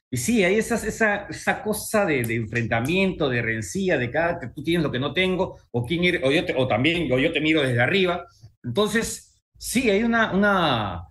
y 0.09 0.17
sí, 0.17 0.43
hay 0.43 0.55
esa, 0.55 0.75
esa, 0.75 1.27
esa 1.29 1.63
cosa 1.63 2.05
de, 2.05 2.23
de, 2.23 2.35
enfrentamiento, 2.35 3.29
de 3.29 3.41
rencilla, 3.41 3.97
de 3.97 4.11
cada 4.11 4.39
que 4.39 4.47
tú 4.49 4.61
tienes 4.63 4.83
lo 4.83 4.91
que 4.91 4.99
no 4.99 5.13
tengo, 5.13 5.57
o, 5.71 5.85
quién 5.85 6.21
o, 6.23 6.31
yo 6.31 6.41
o 6.57 6.67
también 6.67 7.11
o 7.11 7.17
yo 7.17 7.31
te 7.31 7.41
miro 7.41 7.61
desde 7.61 7.81
arriba. 7.81 8.25
Entonces, 8.63 9.31
Sí, 9.63 9.91
hay 9.91 10.01
una, 10.01 10.33
una, 10.33 11.03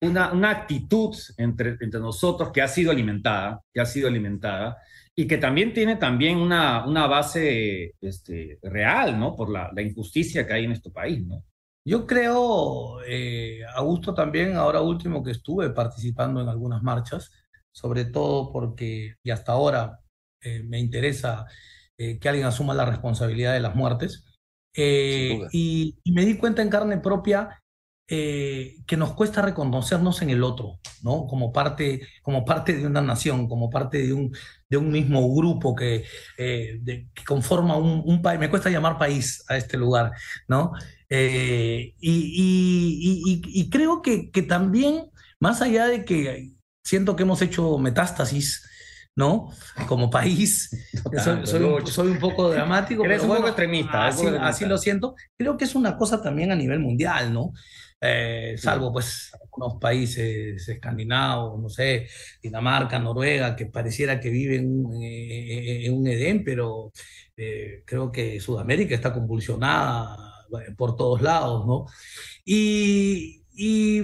una, 0.00 0.32
una 0.32 0.50
actitud 0.50 1.14
entre, 1.36 1.76
entre 1.78 2.00
nosotros 2.00 2.50
que 2.52 2.62
ha 2.62 2.68
sido 2.68 2.90
alimentada, 2.90 3.60
que 3.70 3.82
ha 3.82 3.84
sido 3.84 4.08
alimentada, 4.08 4.78
y 5.14 5.26
que 5.26 5.36
también 5.36 5.74
tiene 5.74 5.96
también 5.96 6.38
una, 6.38 6.86
una 6.86 7.06
base 7.06 7.96
este, 8.00 8.58
real, 8.62 9.18
¿no? 9.20 9.36
Por 9.36 9.50
la, 9.50 9.70
la 9.74 9.82
injusticia 9.82 10.46
que 10.46 10.54
hay 10.54 10.64
en 10.64 10.72
este 10.72 10.90
país, 10.90 11.22
¿no? 11.26 11.44
Yo 11.88 12.06
creo, 12.06 13.00
eh, 13.06 13.62
Augusto, 13.74 14.12
también, 14.12 14.56
ahora 14.56 14.82
último 14.82 15.24
que 15.24 15.30
estuve 15.30 15.70
participando 15.70 16.42
en 16.42 16.48
algunas 16.48 16.82
marchas, 16.82 17.30
sobre 17.72 18.04
todo 18.04 18.52
porque, 18.52 19.14
y 19.22 19.30
hasta 19.30 19.52
ahora 19.52 19.98
eh, 20.42 20.62
me 20.64 20.78
interesa 20.78 21.46
eh, 21.96 22.18
que 22.18 22.28
alguien 22.28 22.46
asuma 22.46 22.74
la 22.74 22.84
responsabilidad 22.84 23.54
de 23.54 23.60
las 23.60 23.74
muertes, 23.74 24.26
y, 24.74 25.96
y, 26.04 26.12
me 26.12 26.26
di 26.26 26.36
cuenta 26.36 26.60
en 26.60 26.68
carne 26.68 26.98
propia 26.98 27.58
que 28.06 28.96
nos 28.96 29.12
cuesta 29.14 29.42
reconocernos 29.42 30.22
en 30.22 30.30
el 30.30 30.44
otro, 30.44 30.78
¿no? 31.02 31.26
Como 31.26 31.52
parte, 31.52 32.06
como 32.22 32.44
parte 32.44 32.74
de 32.74 32.86
una 32.86 33.00
nación, 33.00 33.48
como 33.48 33.70
parte 33.70 34.06
de 34.06 34.12
un, 34.12 34.30
de 34.68 34.76
un 34.76 34.90
mismo 34.90 35.34
grupo 35.34 35.74
que, 35.74 36.04
de, 36.38 37.08
que 37.12 37.24
conforma 37.24 37.76
un, 37.76 38.02
un 38.04 38.22
país. 38.22 38.38
Me 38.38 38.48
cuesta 38.48 38.70
llamar 38.70 38.98
país 38.98 39.44
a 39.48 39.56
este 39.56 39.76
lugar, 39.76 40.12
¿no? 40.46 40.72
Eh, 41.10 41.94
y, 42.00 43.22
y, 43.24 43.42
y, 43.44 43.70
creo 43.70 44.02
que, 44.02 44.30
que 44.30 44.42
también, 44.42 45.10
más 45.40 45.62
allá 45.62 45.86
de 45.86 46.04
que 46.04 46.50
siento 46.84 47.16
que 47.16 47.22
hemos 47.22 47.40
hecho 47.42 47.78
metástasis, 47.78 48.68
¿no? 49.16 49.50
Como 49.86 50.10
país. 50.10 50.70
Soy, 51.24 51.46
soy, 51.46 51.62
un, 51.64 51.86
soy, 51.86 52.08
un, 52.12 52.18
poco 52.18 52.50
dramático. 52.50 53.04
Eres 53.04 53.20
pero 53.20 53.32
un 53.32 53.36
poco 53.38 53.48
extremista. 53.48 54.06
Así, 54.06 54.26
así, 54.40 54.64
lo 54.66 54.78
siento. 54.78 55.14
Creo 55.36 55.56
que 55.56 55.64
es 55.64 55.74
una 55.74 55.96
cosa 55.96 56.22
también 56.22 56.52
a 56.52 56.56
nivel 56.56 56.78
mundial, 56.78 57.32
¿no? 57.32 57.52
Eh, 58.00 58.54
salvo 58.58 58.92
pues 58.92 59.32
algunos 59.42 59.80
países 59.80 60.68
escandinavos, 60.68 61.60
no 61.60 61.68
sé, 61.68 62.06
Dinamarca, 62.40 63.00
Noruega, 63.00 63.56
que 63.56 63.66
pareciera 63.66 64.20
que 64.20 64.30
viven 64.30 64.86
en, 64.94 65.84
en 65.84 65.94
un 65.94 66.06
Edén, 66.06 66.44
pero 66.44 66.92
eh, 67.36 67.82
creo 67.84 68.12
que 68.12 68.38
Sudamérica 68.38 68.94
está 68.94 69.12
convulsionada 69.12 70.16
eh, 70.16 70.37
por 70.76 70.96
todos 70.96 71.22
lados, 71.22 71.66
¿no? 71.66 71.86
Y, 72.44 73.34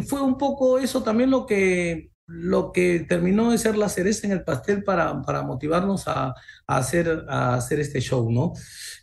fue 0.09 0.21
un 0.21 0.37
poco 0.37 0.81
eso 0.81 1.05
también 1.05 1.31
lo 1.31 1.47
que 1.47 2.11
lo 2.27 2.73
que 2.73 3.01
terminó 3.01 3.51
de 3.51 3.59
ser 3.59 3.77
la 3.77 3.89
cereza 3.89 4.27
en 4.27 4.33
el 4.33 4.45
pastel 4.45 4.83
para, 4.83 5.21
para 5.23 5.43
motivarnos 5.43 6.09
a, 6.09 6.35
a, 6.67 6.77
hacer, 6.77 7.25
a 7.29 7.55
hacer 7.55 7.81
este 7.81 8.01
show, 8.01 8.33
¿no? 8.33 8.55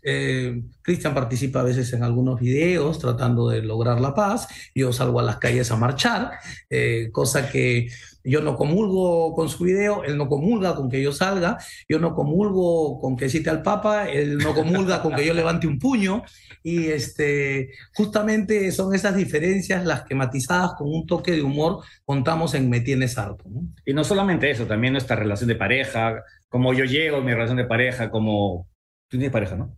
Eh, 0.03 0.63
Cristian 0.81 1.13
participa 1.13 1.60
a 1.60 1.63
veces 1.63 1.93
en 1.93 2.03
algunos 2.03 2.39
videos 2.39 2.98
tratando 2.98 3.48
de 3.50 3.62
lograr 3.62 4.01
la 4.01 4.15
paz, 4.15 4.48
yo 4.74 4.91
salgo 4.91 5.19
a 5.19 5.24
las 5.24 5.38
calles 5.38 5.71
a 5.71 5.77
marchar, 5.77 6.31
eh, 6.69 7.10
cosa 7.12 7.50
que 7.50 7.89
yo 8.24 8.42
no 8.42 8.56
comulgo 8.56 9.34
con 9.34 9.50
su 9.50 9.63
video, 9.63 10.04
él 10.04 10.18
no 10.18 10.28
comulga 10.28 10.75
con 10.75 10.90
que 10.90 11.01
yo 11.01 11.12
salga, 11.12 11.58
yo 11.88 12.00
no 12.00 12.13
comulgo 12.13 13.00
con 13.00 13.16
que 13.16 13.30
cite 13.30 13.50
al 13.50 13.62
Papa, 13.62 14.10
él 14.10 14.38
no 14.38 14.54
comulga 14.54 15.01
con 15.01 15.16
que 15.16 15.25
yo 15.25 15.34
levante 15.34 15.68
un 15.68 15.80
puño, 15.80 16.24
y 16.63 16.88
este, 16.88 17.72
justamente 17.94 18.72
son 18.72 18.94
esas 18.94 19.16
diferencias 19.16 19.86
las 19.86 20.04
que 20.04 20.16
matizadas 20.16 20.74
con 20.78 20.88
un 20.88 21.06
toque 21.08 21.32
de 21.32 21.42
humor 21.42 21.84
contamos 22.06 22.54
en 22.54 22.70
Me 22.70 22.82
Tienes 22.82 23.18
Harto. 23.18 23.46
¿no? 23.48 23.62
Y 23.86 23.94
no 23.94 24.04
solamente 24.04 24.50
eso, 24.50 24.66
también 24.66 24.94
nuestra 24.94 25.16
relación 25.16 25.48
de 25.48 25.56
pareja, 25.56 26.24
como 26.50 26.74
yo 26.74 26.86
llego 26.86 27.22
mi 27.22 27.34
relación 27.34 27.58
de 27.58 27.66
pareja, 27.66 28.12
como... 28.12 28.68
Tú 29.08 29.18
tienes 29.18 29.32
pareja, 29.32 29.56
¿no? 29.56 29.78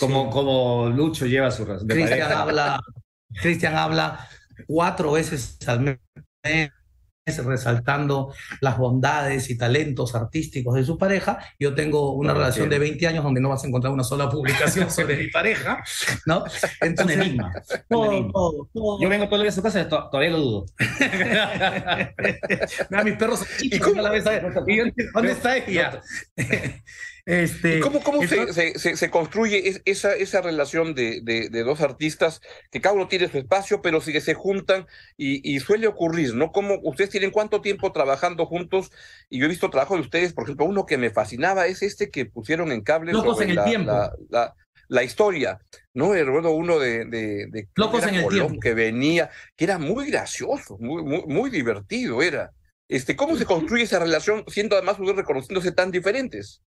Como, 0.00 0.24
sí. 0.24 0.30
como 0.32 0.88
Lucho 0.88 1.26
lleva 1.26 1.50
su 1.50 1.64
relación 1.64 1.86
de 1.86 1.94
Christian 1.94 2.20
pareja. 2.20 2.42
Habla, 2.42 2.80
Cristian 3.40 3.76
habla 3.76 4.28
cuatro 4.66 5.12
veces 5.12 5.58
al 5.68 5.80
mes 5.80 5.98
resaltando 7.24 8.34
las 8.60 8.76
bondades 8.78 9.48
y 9.48 9.56
talentos 9.56 10.16
artísticos 10.16 10.74
de 10.74 10.84
su 10.84 10.98
pareja. 10.98 11.38
Yo 11.58 11.72
tengo 11.72 12.14
una 12.14 12.32
no, 12.32 12.40
relación 12.40 12.68
de 12.68 12.80
20 12.80 13.06
años 13.06 13.22
donde 13.22 13.40
no 13.40 13.48
vas 13.48 13.62
a 13.62 13.68
encontrar 13.68 13.92
una 13.92 14.02
sola 14.02 14.28
publicación 14.28 14.90
sobre 14.90 15.16
mi 15.16 15.28
pareja, 15.28 15.84
¿no? 16.26 16.42
Entonces, 16.80 17.16
un 17.16 17.22
enigma. 17.22 17.52
Todo. 17.88 18.32
Todo, 18.32 18.68
todo. 18.72 19.00
Yo 19.00 19.08
vengo 19.08 19.26
todos 19.26 19.38
los 19.38 19.44
días 19.44 19.54
a 19.54 19.56
su 19.56 19.62
casa 19.62 19.82
y 19.82 19.88
todavía 19.88 20.30
lo 20.30 20.38
dudo. 20.38 20.66
Mira, 22.90 23.04
mis 23.04 23.16
perros 23.16 23.46
¿Y 23.60 23.78
cómo? 23.78 24.02
La 24.02 24.10
vez, 24.10 24.24
¿Dónde 24.24 25.32
está 25.32 25.56
ella? 25.56 26.02
Este, 27.24 27.78
¿Cómo, 27.78 28.02
cómo 28.02 28.20
entonces, 28.20 28.52
se, 28.52 28.78
se, 28.80 28.96
se, 28.96 29.10
construye 29.10 29.80
esa, 29.84 30.12
esa 30.16 30.40
relación 30.40 30.92
de, 30.92 31.20
de, 31.22 31.50
de, 31.50 31.62
dos 31.62 31.80
artistas 31.80 32.40
que 32.72 32.80
cada 32.80 32.96
uno 32.96 33.06
tiene 33.06 33.28
su 33.28 33.38
espacio, 33.38 33.80
pero 33.80 34.00
sí 34.00 34.12
que 34.12 34.20
se 34.20 34.34
juntan 34.34 34.88
y, 35.16 35.40
y, 35.48 35.60
suele 35.60 35.86
ocurrir, 35.86 36.34
¿no? 36.34 36.50
Como 36.50 36.80
ustedes 36.82 37.10
tienen 37.10 37.30
cuánto 37.30 37.60
tiempo 37.60 37.92
trabajando 37.92 38.44
juntos 38.44 38.90
y 39.30 39.38
yo 39.38 39.46
he 39.46 39.48
visto 39.48 39.70
trabajo 39.70 39.94
de 39.94 40.00
ustedes, 40.00 40.32
por 40.32 40.44
ejemplo, 40.44 40.66
uno 40.66 40.84
que 40.84 40.98
me 40.98 41.10
fascinaba 41.10 41.68
es 41.68 41.82
este 41.82 42.10
que 42.10 42.26
pusieron 42.26 42.72
en 42.72 42.80
cable 42.80 43.12
Locos 43.12 43.40
en 43.40 43.50
el 43.50 43.56
la, 43.56 43.64
tiempo. 43.64 43.92
La, 43.92 44.12
la, 44.28 44.54
la, 44.88 45.04
historia, 45.04 45.60
¿no? 45.94 46.14
Recuerdo 46.14 46.50
uno 46.50 46.80
de, 46.80 47.04
de, 47.04 47.46
de 47.46 47.68
Locos 47.76 48.02
en 48.02 48.16
el 48.16 48.24
Colón, 48.24 48.46
tiempo 48.48 48.60
que 48.60 48.74
venía, 48.74 49.30
que 49.54 49.64
era 49.64 49.78
muy 49.78 50.10
gracioso, 50.10 50.76
muy, 50.80 51.04
muy, 51.04 51.22
muy 51.26 51.50
divertido 51.50 52.20
era. 52.20 52.50
Este, 52.88 53.14
¿Cómo 53.14 53.36
se 53.36 53.46
construye 53.46 53.84
esa 53.84 54.00
relación 54.00 54.44
siendo 54.48 54.74
además 54.74 54.98
ustedes 54.98 55.18
reconociéndose 55.18 55.70
tan 55.70 55.92
diferentes? 55.92 56.62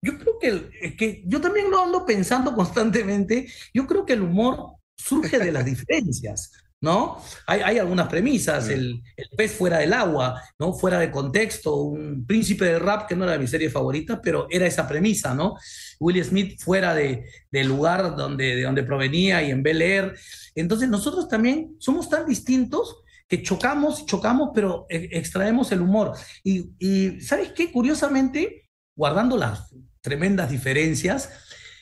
Yo 0.00 0.16
creo 0.18 0.38
que, 0.38 0.96
que 0.96 1.22
yo 1.26 1.40
también 1.40 1.70
lo 1.70 1.82
ando 1.82 2.06
pensando 2.06 2.54
constantemente. 2.54 3.48
Yo 3.74 3.86
creo 3.86 4.06
que 4.06 4.14
el 4.14 4.22
humor 4.22 4.76
surge 4.96 5.38
de 5.38 5.52
las 5.52 5.64
diferencias, 5.64 6.52
¿no? 6.80 7.20
Hay, 7.46 7.60
hay 7.60 7.78
algunas 7.78 8.08
premisas, 8.08 8.68
el, 8.68 9.02
el, 9.16 9.28
pez 9.36 9.52
fuera 9.52 9.78
del 9.78 9.92
agua, 9.92 10.40
¿no? 10.58 10.72
Fuera 10.72 10.98
de 10.98 11.10
contexto, 11.10 11.76
un 11.76 12.26
príncipe 12.26 12.64
del 12.64 12.80
rap 12.80 13.08
que 13.08 13.16
no 13.16 13.24
era 13.24 13.32
de 13.32 13.38
mis 13.38 13.50
series 13.50 13.72
favoritas, 13.72 14.20
pero 14.22 14.46
era 14.50 14.66
esa 14.66 14.86
premisa, 14.86 15.34
¿no? 15.34 15.56
Will 16.00 16.22
Smith 16.24 16.60
fuera 16.60 16.94
de, 16.94 17.24
del 17.50 17.68
lugar 17.68 18.16
donde, 18.16 18.56
de 18.56 18.62
donde 18.62 18.82
provenía 18.82 19.42
y 19.42 19.50
en 19.50 19.62
Bel 19.62 19.82
Air. 19.82 20.16
Entonces 20.54 20.88
nosotros 20.88 21.28
también 21.28 21.76
somos 21.78 22.08
tan 22.08 22.26
distintos 22.26 23.02
que 23.28 23.42
chocamos, 23.42 24.06
chocamos, 24.06 24.50
pero 24.54 24.86
extraemos 24.88 25.70
el 25.70 25.82
humor. 25.82 26.12
Y, 26.42 26.70
y 26.78 27.20
¿sabes 27.20 27.52
qué? 27.52 27.70
Curiosamente, 27.70 28.70
guardando 28.96 29.36
las 29.36 29.70
tremendas 30.00 30.50
diferencias. 30.50 31.30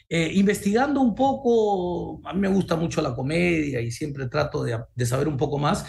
Eh, 0.08 0.30
investigando 0.34 1.00
un 1.00 1.14
poco, 1.14 2.20
a 2.28 2.32
mí 2.32 2.40
me 2.40 2.48
gusta 2.48 2.76
mucho 2.76 3.02
la 3.02 3.14
comedia 3.14 3.80
y 3.80 3.90
siempre 3.90 4.28
trato 4.28 4.62
de, 4.62 4.78
de 4.94 5.06
saber 5.06 5.28
un 5.28 5.36
poco 5.36 5.58
más. 5.58 5.84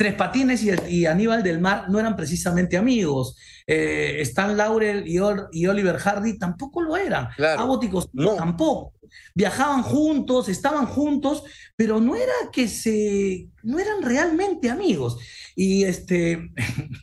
Tres 0.00 0.14
Patines 0.14 0.64
y, 0.64 0.70
y, 0.88 1.04
Aníbal 1.04 1.42
del 1.42 1.60
Mar 1.60 1.90
no 1.90 2.00
eran 2.00 2.16
precisamente 2.16 2.78
amigos. 2.78 3.36
Eh, 3.66 4.16
Stan 4.22 4.56
Laurel 4.56 5.06
y, 5.06 5.18
Or, 5.18 5.50
y, 5.52 5.66
Oliver 5.66 5.98
Hardy 5.98 6.38
tampoco 6.38 6.80
lo 6.80 6.96
eran. 6.96 7.28
Claro. 7.36 7.60
Abbott 7.60 7.84
y 7.84 7.90
Costello 7.90 8.30
no. 8.30 8.34
tampoco. 8.34 8.94
Viajaban 9.34 9.82
juntos, 9.82 10.48
estaban 10.48 10.86
juntos, 10.86 11.42
pero 11.76 12.00
no 12.00 12.16
era 12.16 12.32
que 12.50 12.66
se, 12.66 13.48
no 13.62 13.78
eran 13.78 14.00
realmente 14.00 14.70
amigos. 14.70 15.18
Y 15.54 15.84
este. 15.84 16.50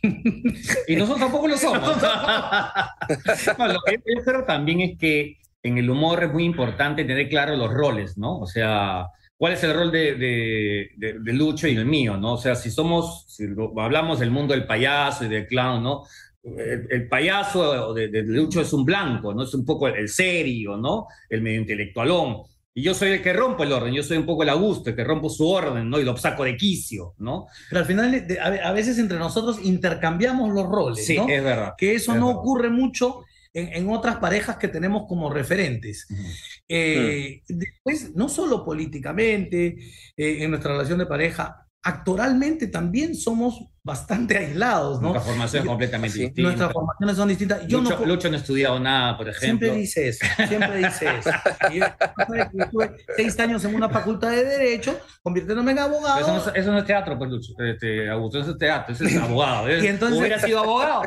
y 0.88 0.96
nosotros 0.96 1.20
tampoco 1.20 1.46
lo 1.46 1.56
somos. 1.56 2.02
no, 3.58 3.68
lo 3.68 3.78
que 3.86 3.92
yo 4.04 4.24
creo 4.24 4.42
también 4.42 4.80
es 4.80 4.98
que 4.98 5.38
en 5.62 5.78
el 5.78 5.88
humor 5.88 6.24
es 6.24 6.32
muy 6.32 6.42
importante 6.42 7.04
tener 7.04 7.28
claro 7.28 7.54
los 7.54 7.72
roles, 7.72 8.18
¿no? 8.18 8.40
O 8.40 8.46
sea, 8.46 9.06
cuál 9.38 9.52
es 9.54 9.62
el 9.62 9.72
rol 9.72 9.90
de, 9.90 10.16
de, 10.16 10.90
de, 10.96 11.18
de, 11.20 11.32
Lucho 11.32 11.68
y 11.68 11.76
el 11.76 11.86
mío, 11.86 12.16
¿no? 12.16 12.34
O 12.34 12.38
sea, 12.38 12.56
si 12.56 12.70
somos, 12.70 13.24
si 13.28 13.44
hablamos 13.78 14.18
del 14.18 14.32
mundo 14.32 14.52
del 14.52 14.66
payaso 14.66 15.24
y 15.24 15.28
del 15.28 15.46
clown, 15.46 15.82
¿no? 15.82 16.02
El, 16.42 16.86
el 16.90 17.08
payaso 17.08 17.94
de, 17.94 18.08
de, 18.08 18.22
Lucho 18.24 18.60
es 18.60 18.72
un 18.72 18.84
blanco, 18.84 19.32
¿no? 19.32 19.44
Es 19.44 19.54
un 19.54 19.64
poco 19.64 19.88
el, 19.88 19.94
el 19.94 20.08
serio, 20.08 20.76
¿no? 20.76 21.06
El 21.30 21.40
medio 21.40 21.60
intelectualón. 21.60 22.42
Y 22.74 22.82
yo 22.82 22.94
soy 22.94 23.10
el 23.10 23.22
que 23.22 23.32
rompo 23.32 23.64
el 23.64 23.72
orden, 23.72 23.92
yo 23.92 24.02
soy 24.02 24.18
un 24.18 24.26
poco 24.26 24.42
el 24.42 24.48
Augusto, 24.50 24.90
el 24.90 24.96
que 24.96 25.04
rompo 25.04 25.28
su 25.28 25.48
orden, 25.48 25.88
¿no? 25.88 25.98
Y 25.98 26.04
lo 26.04 26.16
saco 26.16 26.44
de 26.44 26.56
quicio, 26.56 27.14
¿no? 27.18 27.46
Pero 27.70 27.80
al 27.80 27.86
final, 27.86 28.26
a 28.62 28.72
veces 28.72 28.98
entre 28.98 29.18
nosotros 29.18 29.58
intercambiamos 29.64 30.52
los 30.52 30.66
roles, 30.66 31.04
sí, 31.04 31.16
¿no? 31.16 31.28
es 31.28 31.42
verdad. 31.42 31.74
Que 31.76 31.94
eso 31.94 32.12
es 32.12 32.18
no 32.18 32.26
verdad. 32.26 32.40
ocurre 32.40 32.70
mucho 32.70 33.24
en, 33.52 33.68
en, 33.72 33.90
otras 33.90 34.16
parejas 34.16 34.58
que 34.58 34.68
tenemos 34.68 35.06
como 35.08 35.28
referentes. 35.28 36.06
Uh 36.10 36.14
-huh. 36.14 36.34
Eh, 36.68 37.42
uh 37.48 37.52
-huh. 37.52 37.56
Después, 37.56 38.14
no 38.14 38.28
solo 38.28 38.64
políticamente, 38.64 39.78
eh, 40.16 40.42
en 40.42 40.50
nuestra 40.50 40.72
relación 40.72 40.98
de 40.98 41.06
pareja, 41.06 41.66
actoralmente 41.82 42.66
también 42.66 43.14
somos 43.14 43.66
bastante 43.88 44.36
aislados, 44.36 45.00
¿no? 45.00 45.08
Nuestra 45.08 45.32
formación 45.32 45.62
es 45.62 45.68
completamente 45.68 46.14
sí. 46.14 46.20
distinta. 46.26 46.42
Nuestras 46.42 46.72
formaciones 46.72 47.16
son 47.16 47.28
distintas. 47.28 47.66
Yo 47.66 47.80
Lucho, 47.80 47.98
no, 47.98 48.06
Lucho 48.06 48.28
no 48.28 48.36
ha 48.36 48.38
estudiado 48.38 48.78
nada, 48.78 49.16
por 49.16 49.28
ejemplo. 49.28 49.66
Siempre 49.66 49.80
dice 49.80 50.08
eso, 50.08 50.26
siempre 50.46 50.76
dice 50.76 51.06
eso. 51.18 51.30
Yo, 51.72 51.84
¿sabes 52.16 52.48
que 52.50 52.58
yo 52.58 52.64
estuve 52.64 52.96
seis 53.16 53.40
años 53.40 53.64
en 53.64 53.74
una 53.74 53.88
facultad 53.88 54.30
de 54.30 54.44
Derecho, 54.44 54.98
convirtiéndome 55.22 55.72
en 55.72 55.78
abogado. 55.80 56.20
Eso 56.20 56.32
no, 56.32 56.38
es, 56.38 56.52
eso 56.54 56.72
no 56.72 56.78
es 56.78 56.84
teatro, 56.84 57.18
pues, 57.18 57.30
Lucho. 57.30 57.52
Este, 57.58 58.08
Augusto, 58.10 58.40
eso 58.40 58.50
es 58.52 58.58
teatro, 58.58 58.94
eso 58.94 59.04
es 59.04 59.16
abogado. 59.20 59.68
¿eh? 59.68 59.80
Y 59.82 59.86
entonces- 59.86 60.18
Hubiera 60.18 60.38
sido 60.38 60.60
abogado, 60.60 61.02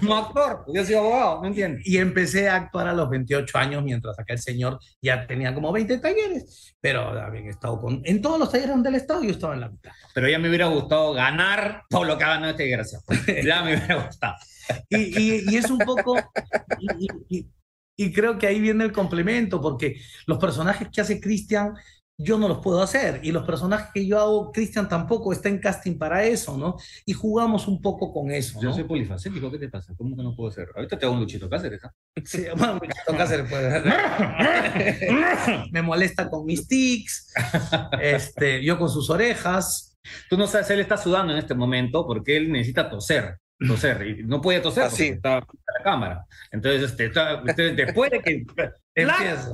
no 0.00 0.16
actor, 0.16 0.64
hubiera 0.66 0.86
sido 0.86 1.00
abogado, 1.00 1.42
¿me 1.42 1.48
entiendes? 1.48 1.86
Y 1.86 1.98
empecé 1.98 2.48
a 2.48 2.56
actuar 2.56 2.88
a 2.88 2.92
los 2.94 3.10
28 3.10 3.58
años, 3.58 3.82
mientras 3.84 4.18
aquel 4.18 4.38
señor 4.38 4.78
ya 5.00 5.26
tenía 5.26 5.54
como 5.54 5.70
20 5.70 5.98
talleres. 5.98 6.74
Pero 6.80 7.10
habían 7.20 7.46
estado 7.46 7.80
con. 7.80 8.00
En 8.04 8.20
todos 8.20 8.38
los 8.40 8.50
talleres 8.50 8.70
donde 8.70 8.88
él 8.88 8.96
estaba, 8.96 9.22
yo 9.22 9.30
estaba 9.30 9.54
en 9.54 9.60
la 9.60 9.68
mitad. 9.68 9.92
Pero 10.14 10.28
ya 10.28 10.38
me 10.38 10.48
hubiera 10.48 10.66
gustado 10.66 11.12
ganar 11.12 11.84
todo 11.88 12.04
lo 12.04 12.18
que 12.18 12.21
ha 12.24 12.28
ganado 12.28 12.50
este 12.52 12.64
desgraciado. 12.64 13.04
Ya 13.44 13.62
me 13.62 13.76
hubiera 13.76 14.04
gustado. 14.06 14.34
Y, 14.88 14.96
y- 15.20 15.44
y 15.50 15.56
es 15.56 15.70
un 15.70 15.78
poco. 15.78 16.16
Y, 17.28 17.46
y- 17.96 18.12
creo 18.12 18.36
que 18.38 18.46
ahí 18.48 18.60
viene 18.60 18.84
el 18.84 18.92
complemento, 18.92 19.60
porque 19.60 19.96
los 20.26 20.38
personajes 20.38 20.88
que 20.92 21.00
hace 21.00 21.20
Cristian, 21.20 21.72
yo 22.18 22.36
no 22.38 22.48
los 22.48 22.58
puedo 22.58 22.82
hacer. 22.82 23.20
Y 23.22 23.30
los 23.32 23.44
personajes 23.44 23.88
que 23.94 24.06
yo 24.06 24.18
hago, 24.20 24.50
Cristian 24.52 24.88
tampoco 24.88 25.32
está 25.32 25.48
en 25.48 25.58
casting 25.58 25.98
para 25.98 26.24
eso, 26.24 26.56
¿no? 26.58 26.76
Y 27.06 27.12
jugamos 27.12 27.66
un 27.68 27.80
poco 27.80 28.12
con 28.12 28.30
eso, 28.30 28.60
Yo 28.60 28.68
¿no? 28.70 28.74
soy 28.74 28.84
polifacético, 28.84 29.50
¿qué 29.50 29.58
te 29.58 29.68
pasa? 29.68 29.94
¿Cómo 29.96 30.16
que 30.16 30.22
no 30.22 30.34
puedo 30.34 30.50
ser? 30.50 30.68
Ahorita 30.74 30.98
te 30.98 31.06
hago 31.06 31.14
un 31.14 31.20
Luchito 31.20 31.48
Cáceres, 31.48 31.84
¿ah? 31.84 31.92
Sí, 32.24 32.44
bueno, 32.56 32.74
Luchito 32.74 33.16
Cáceres 33.16 33.48
puede 33.48 33.82
Me 35.72 35.82
molesta 35.82 36.28
con 36.28 36.44
mis 36.44 36.66
tics, 36.66 37.32
este, 38.00 38.64
yo 38.64 38.78
con 38.78 38.88
sus 38.88 39.08
orejas. 39.10 39.91
Tú 40.28 40.36
no 40.36 40.46
sabes, 40.46 40.70
él 40.70 40.80
está 40.80 40.96
sudando 40.96 41.32
en 41.32 41.38
este 41.38 41.54
momento 41.54 42.06
porque 42.06 42.36
él 42.36 42.50
necesita 42.50 42.88
toser, 42.90 43.38
toser, 43.66 44.06
y 44.06 44.24
no 44.24 44.40
puede 44.40 44.60
toser 44.60 44.84
porque 44.84 44.94
Así. 44.94 45.08
está 45.08 45.38
en 45.38 45.44
la 45.78 45.84
cámara. 45.84 46.24
Entonces, 46.50 46.90
este, 46.90 47.06
está- 47.06 47.32
entonces, 47.40 47.76
después 47.76 48.10
de 48.10 48.20
que... 48.20 48.44
Empieza. 48.94 49.50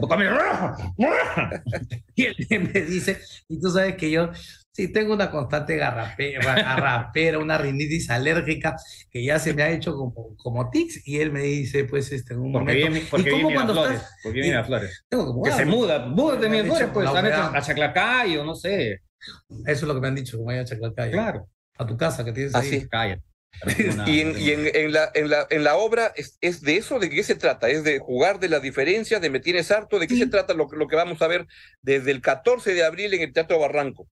Y 2.16 2.24
él 2.26 2.70
me 2.74 2.80
dice, 2.82 3.20
y 3.48 3.60
tú 3.60 3.70
sabes 3.70 3.94
que 3.96 4.10
yo 4.10 4.30
sí 4.72 4.92
tengo 4.92 5.14
una 5.14 5.30
constante 5.30 5.76
garrapera, 5.76 6.40
garrapera, 6.56 7.38
una 7.38 7.56
rinitis 7.58 8.10
alérgica 8.10 8.74
que 9.10 9.24
ya 9.24 9.38
se 9.38 9.54
me 9.54 9.62
ha 9.62 9.70
hecho 9.70 9.94
como, 9.94 10.36
como 10.36 10.70
tics, 10.70 11.06
y 11.06 11.20
él 11.20 11.30
me 11.30 11.42
dice, 11.42 11.84
pues, 11.84 12.10
este, 12.12 12.34
un 12.36 12.50
Porque 12.52 12.64
momento, 12.72 12.90
viene, 12.90 13.06
porque 13.10 13.28
¿y 13.28 13.32
cómo 13.32 13.42
viene 13.48 13.54
cuando 13.54 13.72
Flores, 13.74 13.96
estás? 14.00 14.16
porque 14.24 14.38
y- 14.38 14.42
viene 14.42 14.56
a 14.56 14.64
Flores. 14.64 15.04
Tengo 15.08 15.26
como 15.26 15.42
Que 15.44 15.52
se 15.52 15.64
muda, 15.64 16.06
múdate 16.06 16.48
Me 16.48 16.48
mi 16.48 16.58
han 16.58 16.66
Flores, 16.66 16.88
pues, 16.92 17.08
a 17.08 17.60
Chaclacayo, 17.62 18.44
no 18.44 18.54
sé. 18.56 19.02
Eso 19.66 19.66
es 19.66 19.82
lo 19.82 19.94
que 19.94 20.00
me 20.00 20.08
han 20.08 20.14
dicho, 20.14 20.36
como 20.36 20.48
vaya 20.48 20.62
a 20.62 20.64
Chaclacayo, 20.64 21.12
Claro. 21.12 21.48
a 21.78 21.86
tu 21.86 21.96
casa 21.96 22.24
que 22.24 22.32
tienes 22.32 22.54
ahí. 22.54 22.68
sí. 22.68 22.88
Cállate. 22.88 23.22
Y, 24.06 24.20
en, 24.20 24.38
y 24.38 24.50
en, 24.50 24.76
en 24.76 24.92
la, 24.92 25.10
en, 25.14 25.30
la, 25.30 25.46
en 25.48 25.64
la 25.64 25.76
obra, 25.76 26.12
¿es, 26.16 26.36
es 26.42 26.60
de 26.60 26.76
eso? 26.76 26.98
¿De 26.98 27.08
qué 27.08 27.22
se 27.22 27.34
trata? 27.34 27.68
¿Es 27.70 27.82
de 27.82 27.98
jugar 27.98 28.38
de 28.40 28.48
la 28.50 28.60
diferencia? 28.60 29.20
¿De 29.20 29.30
me 29.30 29.40
tienes 29.40 29.70
harto? 29.70 29.98
¿De 29.98 30.06
qué 30.06 30.14
Sí. 30.14 30.20
se 30.20 30.26
trata 30.28 30.52
lo, 30.54 30.68
lo 30.70 30.86
que 30.86 30.96
vamos 30.96 31.20
a 31.22 31.26
ver 31.28 31.46
desde 31.82 32.10
el 32.10 32.20
14 32.20 32.74
de 32.74 32.84
abril 32.84 33.14
en 33.14 33.22
el 33.22 33.32
Teatro 33.32 33.58
Barranco? 33.58 34.06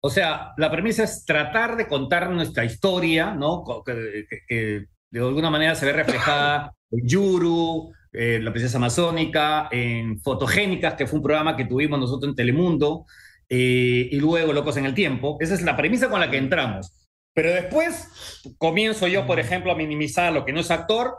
O 0.00 0.08
sea, 0.10 0.52
la 0.56 0.70
premisa 0.70 1.02
es 1.02 1.24
tratar 1.24 1.76
de 1.76 1.88
contar 1.88 2.30
nuestra 2.30 2.64
historia, 2.64 3.34
¿no? 3.34 3.64
Que, 3.84 4.26
que- 4.30 4.40
que 4.46 4.84
de 5.10 5.20
alguna 5.20 5.50
manera 5.50 5.74
se 5.74 5.86
ve 5.86 5.92
reflejada 5.92 6.72
en 6.90 7.06
Yuru, 7.08 7.92
eh, 8.12 8.38
La 8.40 8.52
Princesa 8.52 8.76
Amazónica, 8.78 9.68
en 9.72 10.20
Fotogénicas, 10.20 10.94
que 10.94 11.06
fue 11.06 11.18
un 11.18 11.24
programa 11.24 11.56
que 11.56 11.64
tuvimos 11.64 11.98
nosotros 11.98 12.30
en 12.30 12.36
Telemundo, 12.36 13.04
eh, 13.48 14.08
y 14.10 14.16
luego 14.20 14.52
Locos 14.52 14.76
en 14.76 14.86
el 14.86 14.94
Tiempo. 14.94 15.36
Esa 15.40 15.54
es 15.54 15.62
la 15.62 15.76
premisa 15.76 16.08
con 16.08 16.20
la 16.20 16.30
que 16.30 16.38
entramos. 16.38 16.92
Pero 17.34 17.52
después 17.52 18.08
comienzo 18.58 19.06
yo, 19.08 19.26
por 19.26 19.40
ejemplo, 19.40 19.72
a 19.72 19.74
minimizar 19.74 20.32
lo 20.32 20.44
que 20.44 20.52
no 20.52 20.60
es 20.60 20.70
actor 20.70 21.14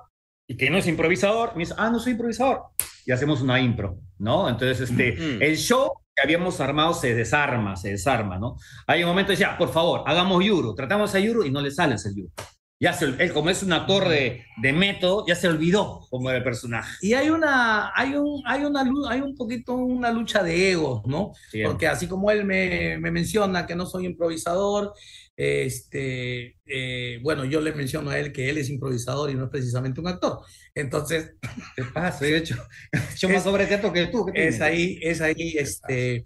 y 0.47 0.55
que 0.57 0.69
no 0.69 0.77
es 0.77 0.87
improvisador. 0.87 1.53
Me 1.55 1.61
dice, 1.63 1.73
ah, 1.77 1.89
no 1.89 1.99
soy 1.99 2.13
improvisador. 2.13 2.61
Y 3.05 3.11
hacemos 3.11 3.41
una 3.41 3.59
impro, 3.59 3.97
¿no? 4.17 4.47
Entonces, 4.49 4.89
este, 4.89 5.13
Mm. 5.13 5.41
el 5.43 5.57
show 5.57 5.91
que 6.15 6.23
habíamos 6.23 6.61
armado 6.61 6.93
se 6.93 7.13
desarma, 7.13 7.75
se 7.75 7.89
desarma, 7.91 8.39
¿no? 8.39 8.55
Hay 8.87 9.03
un 9.03 9.09
momento 9.09 9.33
"Ah, 9.45 9.57
por 9.57 9.71
favor, 9.73 10.03
hagamos 10.05 10.43
Yuru. 10.45 10.73
Tratamos 10.73 11.13
a 11.13 11.19
Yuru 11.19 11.43
y 11.43 11.51
no 11.51 11.59
le 11.61 11.71
sale 11.71 11.95
ese 11.95 12.11
Yuru. 12.15 12.31
Ya 12.79 12.91
se, 12.93 13.05
él, 13.05 13.31
como 13.33 13.49
es 13.49 13.63
un 13.63 13.71
actor 13.71 14.07
de, 14.09 14.43
de 14.61 14.73
método, 14.73 15.25
ya 15.27 15.35
se 15.35 15.47
olvidó 15.47 16.01
era 16.27 16.37
el 16.37 16.43
personaje. 16.43 16.93
Y 17.01 17.13
hay 17.13 17.29
una, 17.29 17.91
hay 17.95 18.15
un, 18.15 18.41
hay 18.45 18.65
una, 18.65 18.83
hay 19.09 19.21
un 19.21 19.35
poquito 19.35 19.73
una 19.75 20.11
lucha 20.11 20.43
de 20.43 20.71
egos, 20.71 21.01
¿no? 21.05 21.31
Porque 21.63 21.87
así 21.87 22.07
como 22.07 22.31
él 22.31 22.43
me, 22.45 22.97
me 22.97 23.11
menciona 23.11 23.65
que 23.65 23.75
no 23.75 23.85
soy 23.85 24.05
improvisador, 24.05 24.93
este, 25.37 26.57
eh, 26.65 27.19
bueno, 27.23 27.45
yo 27.45 27.61
le 27.61 27.73
menciono 27.73 28.09
a 28.09 28.19
él 28.19 28.31
que 28.31 28.49
él 28.49 28.57
es 28.57 28.69
improvisador 28.69 29.29
y 29.29 29.35
no 29.35 29.45
es 29.45 29.49
precisamente 29.49 29.99
un 30.01 30.07
actor. 30.07 30.39
Entonces, 30.73 31.33
¿Qué 31.75 31.83
pasa? 31.93 32.25
He 32.27 32.37
hecho, 32.37 32.55
he 32.91 32.97
hecho 33.13 33.29
más 33.29 33.37
Es- 33.37 33.43
sobre 33.43 33.67
teatro 33.67 33.91
que 33.93 34.07
tú. 34.07 34.25
¿qué 34.25 34.47
es 34.47 34.61
ahí, 34.61 34.99
es 35.01 35.21
ahí, 35.21 35.55
este, 35.57 36.23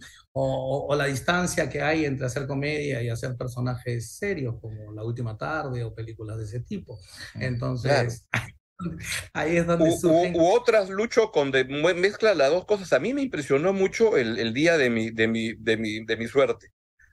o, 0.88 0.96
la 0.96 1.06
distancia 1.06 1.70
que 1.70 1.82
hay 1.82 2.06
entre 2.06 2.26
hacer 2.28 2.48
comedia 2.48 3.02
y 3.04 3.10
hacer 3.10 3.36
personajes 3.38 4.14
serios, 4.18 4.56
como 4.62 4.94
La 4.94 5.04
Última 5.04 5.38
Tarde 5.38 5.84
o 5.84 5.94
películas 5.96 6.38
de 6.38 6.46
ese 6.46 6.62
tipo. 6.62 7.00
Entonces, 7.40 8.28
ahí 9.34 9.58
es 9.58 9.68
donde 9.68 9.92
U, 9.92 9.94
surgen... 9.94 10.34
u- 10.34 10.42
u 10.42 10.52
otras, 10.56 10.90
Lucho, 10.90 11.32
con 11.32 11.52
de, 11.52 11.64
mezcla 11.94 12.34
las 12.36 12.50
dos 12.52 12.66
cosas. 12.66 12.92
A 12.94 13.00
mí 13.00 13.14
me 13.14 13.22
impresionó 13.22 13.72
mucho 13.74 14.18
el, 14.18 14.38
el 14.40 14.54
día 14.54 14.78
de 14.78 14.90
mi, 14.90 15.10
de, 15.12 15.28
mi, 15.28 15.54
de, 15.54 15.78
mi, 15.78 16.06
de 16.06 16.18
mi 16.18 16.28
suerte, 16.28 16.72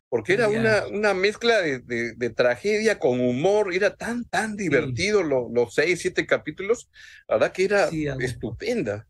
porque 0.08 0.34
era 0.34 0.48
una, 0.48 0.86
una 0.88 1.14
mezcla 1.14 1.60
de, 1.62 1.80
de, 1.80 2.14
de 2.14 2.30
tragedia 2.30 2.98
con 2.98 3.20
humor, 3.20 3.74
era 3.74 3.96
tan, 3.96 4.24
tan 4.26 4.56
divertido 4.56 5.22
lo- 5.22 5.48
los 5.50 5.74
seis, 5.74 6.00
siete 6.00 6.26
capítulos, 6.26 6.90
la 7.28 7.36
verdad 7.36 7.52
que 7.52 7.64
era 7.66 7.90
Sí, 7.90 8.06
estupenda. 8.18 9.08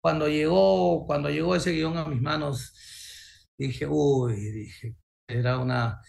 cuando 0.00 0.28
llegó, 0.28 1.06
cuando 1.06 1.30
llegó 1.30 1.56
ese 1.56 1.72
guion 1.72 1.96
a 1.98 2.04
mis 2.06 2.20
manos, 2.20 2.72
dije, 3.58 3.86
uy, 3.88 4.34
dije, 4.34 4.94
era 5.28 5.58
una, 5.58 6.00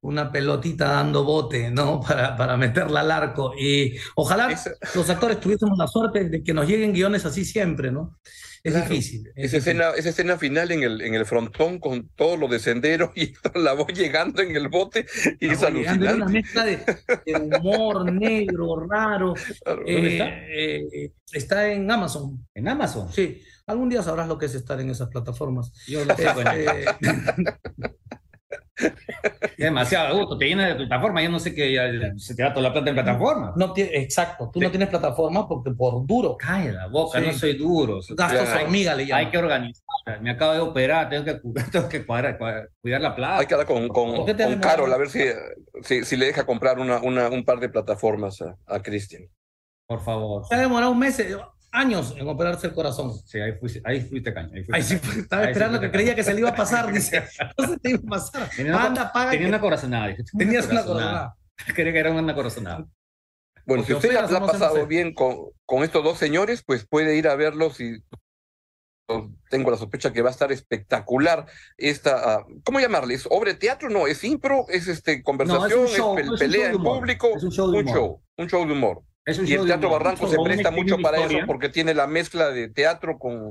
una 0.00 0.30
pelotita 0.32 0.86
dando 0.88 1.24
bote, 1.24 1.70
¿no? 1.70 2.00
Para, 2.06 2.36
para 2.36 2.56
meterla 2.56 3.00
al 3.00 3.10
arco. 3.10 3.54
Y 3.58 3.96
ojalá 4.16 4.48
los 4.94 5.10
actores 5.10 5.40
tuviésemos 5.40 5.78
la 5.78 5.86
suerte 5.86 6.28
de 6.28 6.42
que 6.42 6.52
nos 6.54 6.66
lleguen 6.68 6.92
guiones 6.92 7.24
así 7.24 7.44
siempre, 7.44 7.90
¿no? 7.92 8.18
Es 8.64 8.72
Claro. 8.72 8.88
difícil. 8.88 9.26
es 9.36 9.52
Esa 9.52 9.56
difícil. 9.58 9.58
escena, 9.58 9.90
esa 9.90 10.08
escena 10.08 10.38
final 10.38 10.70
en 10.72 10.82
el, 10.82 11.02
en 11.02 11.12
el 11.14 11.26
frontón 11.26 11.78
con 11.78 12.08
todo 12.16 12.38
lo 12.38 12.48
de 12.48 12.58
sendero 12.58 13.12
y 13.14 13.34
la 13.54 13.74
voz 13.74 13.88
llegando 13.92 14.40
en 14.40 14.56
el 14.56 14.68
bote 14.68 15.04
y 15.38 15.48
es 15.48 15.52
Estamos 15.52 15.80
llegando, 15.80 16.04
era 16.06 16.14
una 16.14 16.24
alucinante. 16.24 16.32
mezcla 16.32 16.64
de, 16.64 16.76
de 17.26 17.56
humor 17.58 18.10
negro, 18.10 18.86
raro. 18.88 19.34
Claro. 19.62 19.82
¿Dónde 19.86 20.08
Eh, 20.08 20.12
está? 20.12 20.28
eh, 20.48 21.12
está 21.32 21.72
en 21.72 21.90
Amazon. 21.90 22.46
En 22.54 22.66
Amazon. 22.68 23.12
Sí, 23.12 23.42
algún 23.66 23.88
día 23.88 24.02
sabrás 24.02 24.28
lo 24.28 24.38
que 24.38 24.46
es 24.46 24.54
estar 24.54 24.80
en 24.80 24.90
esas 24.90 25.08
plataformas. 25.08 25.72
Yo 25.86 26.04
lo 26.04 26.14
sé, 26.16 26.32
bueno, 26.34 26.50
Este, 26.52 26.84
es 28.76 29.56
demasiado 29.56 30.18
gusto. 30.18 30.36
Te 30.36 30.46
llena 30.46 30.66
de 30.68 30.74
plataforma. 30.74 31.22
Yo 31.22 31.30
no 31.30 31.38
sé 31.38 31.54
que 31.54 32.12
se 32.16 32.34
te 32.34 32.42
da 32.42 32.52
toda 32.52 32.68
la 32.68 32.72
plata 32.72 32.90
en 32.90 32.96
plataforma. 32.96 33.52
no 33.56 33.72
exacto, 33.76 34.50
tú 34.52 34.58
Sí. 34.60 34.64
no 34.66 34.70
tienes 34.70 34.88
plataforma 34.88 35.48
porque 35.48 35.70
por 35.70 36.06
duro. 36.06 36.36
Cállate 36.36 36.72
la 36.72 36.86
boca, 36.88 37.20
Sí. 37.20 37.26
no 37.26 37.32
soy 37.32 37.56
duro. 37.56 38.00
Gastos 38.10 38.48
Ya, 38.48 38.56
hay- 38.56 38.64
hormiga 38.64 38.94
le 38.94 39.06
llaman. 39.06 39.24
Hay 39.24 39.30
que 39.30 39.38
organizar. 39.38 39.84
Me 40.20 40.30
acabo 40.30 40.52
de 40.52 40.60
operar, 40.60 41.08
tengo 41.08 41.24
que, 41.24 41.40
cu- 41.40 41.54
tengo 41.72 41.88
que 41.88 42.04
cuadrar- 42.06 42.36
cuadrar- 42.36 42.68
cuidar 42.82 43.00
la 43.00 43.14
plata. 43.16 43.38
Hay 43.38 43.46
que 43.46 43.54
hablar 43.54 43.66
con, 43.66 43.88
con, 43.88 44.14
¿Por 44.16 44.26
qué 44.26 44.34
te 44.34 44.42
has 44.44 44.50
con? 44.50 44.60
Carol 44.60 44.92
a 44.92 44.96
ver 44.98 45.08
si, 45.08 45.20
si, 45.82 46.04
si 46.04 46.16
le 46.16 46.26
deja 46.26 46.44
comprar 46.44 46.78
una, 46.78 46.98
una, 47.00 47.28
un 47.28 47.44
par 47.44 47.58
de 47.60 47.68
plataformas 47.70 48.42
a, 48.42 48.56
a 48.66 48.80
Cristian. 48.82 49.22
Por 49.86 50.00
favor. 50.02 50.44
Se 50.46 50.54
ha 50.54 50.58
demorado 50.58 50.92
un 50.92 50.98
mes, 50.98 51.18
eh, 51.20 51.36
años 51.74 52.14
en 52.16 52.26
operarse 52.28 52.66
el 52.68 52.72
corazón. 52.74 53.12
Sí, 53.26 53.38
ahí 53.40 53.52
fuiste, 53.52 53.82
ahí 53.84 54.00
fuiste 54.00 54.32
caña. 54.32 54.50
Ahí 54.54 54.64
fuiste 54.64 54.74
Ahí 54.74 54.82
sí, 54.82 54.94
estaba 55.20 55.42
Ahí 55.42 55.48
esperando 55.50 55.80
que 55.80 55.90
creía 55.90 56.14
que 56.14 56.22
se 56.22 56.32
le 56.32 56.40
iba 56.40 56.50
a 56.50 56.54
pasar, 56.54 56.90
dice. 56.92 57.22
No 57.58 57.66
se 57.68 57.78
te 57.78 57.90
iba 57.90 57.98
a 57.98 58.08
pasar. 58.10 58.48
Tenía 58.56 58.72
una- 58.74 58.84
Anda, 58.86 59.12
paga. 59.12 59.30
Tenía 59.32 59.44
que- 59.46 59.48
una 59.50 59.60
corazonada. 59.60 60.06
dije, 60.08 60.24
Tenías 60.38 60.66
una 60.68 60.84
coronada. 60.84 61.34
Creía 61.74 61.92
que 61.92 61.98
era 61.98 62.10
una 62.12 62.34
corazonada. 62.34 62.86
Bueno, 63.66 63.82
Porque 63.82 63.86
si 63.86 63.92
usted 63.94 64.12
la 64.12 64.26
o 64.26 64.36
ha 64.44 64.46
pasado 64.46 64.86
bien 64.86 65.14
con, 65.14 65.36
con 65.64 65.84
estos 65.84 66.04
dos 66.04 66.18
señores, 66.18 66.62
pues 66.66 66.86
puede 66.86 67.16
ir 67.16 67.28
a 67.28 67.34
verlos 67.36 67.80
y 67.80 68.02
tengo 69.50 69.70
la 69.70 69.76
sospecha 69.76 70.12
que 70.12 70.22
va 70.22 70.28
a 70.30 70.32
estar 70.32 70.50
espectacular 70.50 71.44
esta, 71.76 72.34
ah, 72.38 72.46
¿cómo 72.64 72.80
llamarle? 72.80 73.14
¿Es 73.14 73.26
obra 73.30 73.52
de 73.52 73.58
teatro? 73.58 73.90
No, 73.90 74.06
es 74.06 74.24
impro, 74.24 74.64
es 74.68 74.88
este 74.88 75.22
conversación, 75.22 75.60
No, 75.82 75.84
es 75.86 75.90
un 75.92 75.96
show, 75.96 76.14
pe- 76.14 76.22
es 76.22 76.28
un 76.30 76.38
pelea 76.38 76.60
show 76.60 76.68
en 76.70 76.74
humor. 76.76 76.98
público, 76.98 77.28
Es 77.36 77.42
un 77.42 77.52
show 77.52 77.70
de 77.70 77.78
un 77.78 77.84
humor. 77.84 77.96
show, 77.96 78.22
un 78.38 78.48
show 78.48 78.66
de 78.66 78.72
humor. 78.72 79.02
Es 79.26 79.38
un 79.38 79.46
Y 79.48 79.52
el 79.52 79.66
Teatro 79.66 79.90
Barranco 79.90 80.28
se 80.28 80.36
presta 80.38 80.70
mucho 80.70 80.98
para 80.98 81.18
historia. 81.18 81.38
eso 81.38 81.46
porque 81.46 81.68
tiene 81.68 81.94
la 81.94 82.06
mezcla 82.06 82.50
de 82.50 82.68
teatro 82.68 83.18
con, 83.18 83.50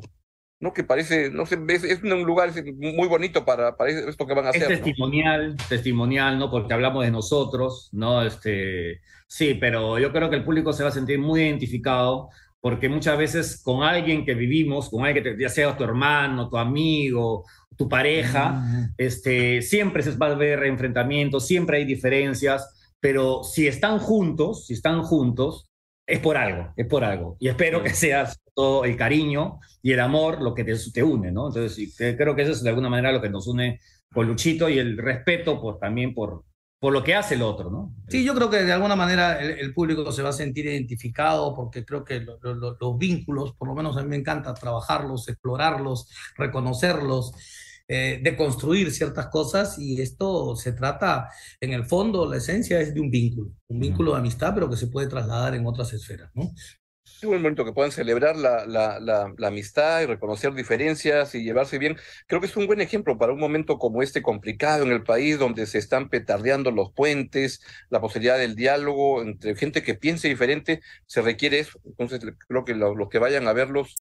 no 0.59 0.71
que 0.73 0.83
parece, 0.83 1.29
no 1.31 1.45
sé, 1.45 1.57
es, 1.69 1.83
es 1.83 2.03
un 2.03 2.23
lugar 2.23 2.51
muy 2.77 3.07
bonito 3.07 3.43
para, 3.43 3.75
para 3.75 3.89
esto 3.91 4.25
que 4.27 4.33
van 4.33 4.45
a 4.45 4.49
Es 4.51 4.57
hacer. 4.57 4.69
¿no? 4.69 4.75
testimonial, 4.85 5.55
testimonial, 5.69 6.37
¿no? 6.39 6.51
Porque 6.51 6.73
hablamos 6.73 7.03
de 7.03 7.11
nosotros, 7.11 7.89
¿no? 7.91 8.21
Este, 8.23 9.01
sí, 9.27 9.55
pero 9.55 9.97
yo 9.99 10.11
creo 10.11 10.29
que 10.29 10.35
el 10.35 10.43
público 10.43 10.73
se 10.73 10.83
va 10.83 10.89
a 10.89 10.93
sentir 10.93 11.19
muy 11.19 11.41
identificado 11.41 12.29
porque 12.61 12.87
muchas 12.87 13.17
veces 13.17 13.61
con 13.61 13.83
alguien 13.83 14.25
que 14.25 14.35
vivimos, 14.35 14.89
con 14.89 15.03
alguien 15.05 15.23
que 15.23 15.31
te- 15.31 15.41
ya 15.41 15.49
sea 15.49 15.75
tu 15.75 15.83
hermano, 15.83 16.49
tu 16.49 16.57
amigo, 16.57 17.43
tu 17.75 17.89
pareja, 17.89 18.63
este, 18.97 19.61
siempre 19.63 20.01
se 20.03 20.11
va 20.15 20.27
a 20.27 20.35
ver 20.35 20.63
enfrentamientos, 20.63 21.45
siempre 21.47 21.77
hay 21.77 21.85
diferencias, 21.85 22.82
pero 23.03 23.43
si 23.43 23.67
están 23.67 23.99
juntos, 23.99 24.65
si 24.65 24.75
están 24.75 25.03
juntos, 25.03 25.69
es 26.07 26.19
por 26.19 26.37
algo, 26.37 26.71
es 26.77 26.87
por 26.87 27.03
algo. 27.03 27.35
Y 27.37 27.49
espero 27.49 27.83
que 27.83 27.89
sea 27.89 28.31
todo 28.55 28.85
el 28.85 28.95
cariño 28.95 29.59
y 29.81 29.91
el 29.91 29.99
amor 29.99 30.41
lo 30.41 30.53
que 30.53 30.63
te, 30.63 30.73
te 30.93 31.03
une, 31.03 31.29
¿no? 31.29 31.47
Entonces, 31.47 31.97
creo 31.97 32.33
que 32.33 32.43
eso 32.43 32.53
es 32.53 32.63
de 32.63 32.69
alguna 32.69 32.87
manera 32.87 33.11
lo 33.11 33.21
que 33.21 33.29
nos 33.29 33.45
une 33.45 33.81
con 34.13 34.25
Luchito 34.25 34.69
y 34.69 34.79
el 34.79 34.97
respeto, 34.97 35.59
pues 35.59 35.79
también 35.81 36.13
por, 36.13 36.45
por 36.79 36.93
lo 36.93 37.03
que 37.03 37.13
hace 37.13 37.35
el 37.35 37.41
otro, 37.41 37.69
¿no? 37.69 37.93
Sí, 38.07 38.23
yo 38.23 38.33
creo 38.33 38.49
que 38.49 38.63
de 38.63 38.71
alguna 38.71 38.95
manera 38.95 39.37
el, 39.41 39.73
público 39.73 40.09
se 40.13 40.23
va 40.23 40.29
a 40.29 40.33
sentir 40.33 40.65
identificado 40.65 41.53
porque 41.53 41.83
creo 41.83 42.05
que 42.05 42.21
los 42.21 42.97
vínculos, 42.97 43.53
por 43.57 43.67
lo 43.67 43.75
menos 43.75 43.97
a 43.97 44.03
mí 44.03 44.07
me 44.07 44.15
encanta 44.15 44.53
trabajarlos, 44.53 45.27
explorarlos, 45.27 46.07
reconocerlos, 46.37 47.33
eh, 47.87 48.19
de 48.23 48.37
construir 48.37 48.91
ciertas 48.91 49.27
cosas 49.27 49.77
y 49.77 50.01
esto 50.01 50.55
se 50.55 50.71
trata, 50.71 51.29
en 51.59 51.73
el 51.73 51.83
fondo, 51.83 52.29
la 52.29 52.37
esencia 52.37 52.79
es 52.79 52.93
de 52.93 53.01
un 53.01 53.11
vínculo, 53.11 53.51
un 53.67 53.79
vínculo 53.79 54.13
de 54.13 54.19
amistad, 54.19 54.53
pero 54.53 54.69
que 54.69 54.77
se 54.77 54.87
puede 54.87 55.07
trasladar 55.07 55.53
en 55.53 55.65
otras 55.67 55.91
esferas, 55.91 56.31
¿no? 56.33 56.53
Es 57.05 57.23
un 57.23 57.35
momento 57.35 57.65
que 57.65 57.73
puedan 57.73 57.91
celebrar 57.91 58.37
la, 58.37 58.65
la, 58.65 58.99
la, 58.99 59.47
amistad 59.47 60.01
y 60.01 60.05
reconocer 60.05 60.53
diferencias 60.53 61.35
y 61.35 61.43
llevarse 61.43 61.77
bien. 61.77 61.97
Creo 62.27 62.39
que 62.39 62.47
es 62.47 62.55
un 62.55 62.67
buen 62.67 62.81
ejemplo 62.81 63.17
para 63.17 63.33
un 63.33 63.39
momento 63.39 63.77
como 63.77 64.01
este 64.01 64.21
complicado 64.21 64.83
en 64.83 64.91
el 64.91 65.03
país, 65.03 65.37
donde 65.37 65.65
se 65.65 65.77
están 65.77 66.09
petardeando 66.09 66.71
los 66.71 66.91
puentes, 66.93 67.61
la 67.89 68.01
posibilidad 68.01 68.37
del 68.37 68.55
diálogo 68.55 69.21
entre 69.21 69.55
gente 69.55 69.83
que 69.83 69.95
piense 69.95 70.29
diferente, 70.29 70.81
se 71.05 71.21
requiere 71.21 71.59
eso. 71.59 71.79
Entonces, 71.85 72.21
creo 72.47 72.65
que 72.65 72.75
los 72.75 73.09
que 73.09 73.19
vayan 73.19 73.47
a 73.47 73.53
verlos 73.53 73.95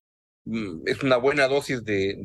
es 0.44 1.02
una 1.02 1.16
buena 1.18 1.46
dosis 1.46 1.84
de, 1.84 2.16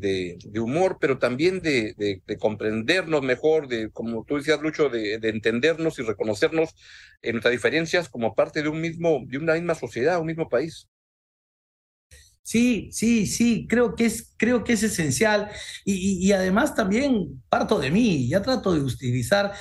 de, 0.44 0.60
humor, 0.60 0.98
pero 1.00 1.20
también 1.20 1.62
de, 1.62 1.94
de, 1.98 2.38
comprendernos 2.38 3.22
mejor, 3.22 3.68
de, 3.68 3.92
como 3.92 4.24
tú 4.24 4.38
decías, 4.38 4.60
Lucho, 4.62 4.90
de, 4.90 5.16
entendernos 5.22 6.00
y 6.00 6.04
reconocernos 6.04 6.76
en 7.22 7.34
nuestras 7.34 7.52
diferencias 7.52 8.10
como 8.10 8.34
parte 8.34 8.64
de 8.64 8.70
un 8.70 8.82
mismo, 8.82 9.22
de 9.28 9.38
una 9.38 9.54
misma 9.54 9.76
sociedad, 9.76 10.20
un 10.20 10.28
mismo 10.28 10.50
país. 10.50 10.88
Sí, 12.42 12.90
sí, 12.94 13.28
sí, 13.28 13.68
creo 13.68 13.94
que 13.94 14.06
es, 14.06 14.34
creo 14.38 14.64
que 14.64 14.74
es 14.74 14.84
esencial. 14.84 15.52
Y, 15.84 16.26
y 16.26 16.32
además 16.32 16.76
también 16.76 17.44
parto 17.50 17.78
de 17.78 17.92
mí, 17.92 18.30
ya 18.30 18.42
trato 18.42 18.74
de 18.74 18.80
utilizar 18.80 19.54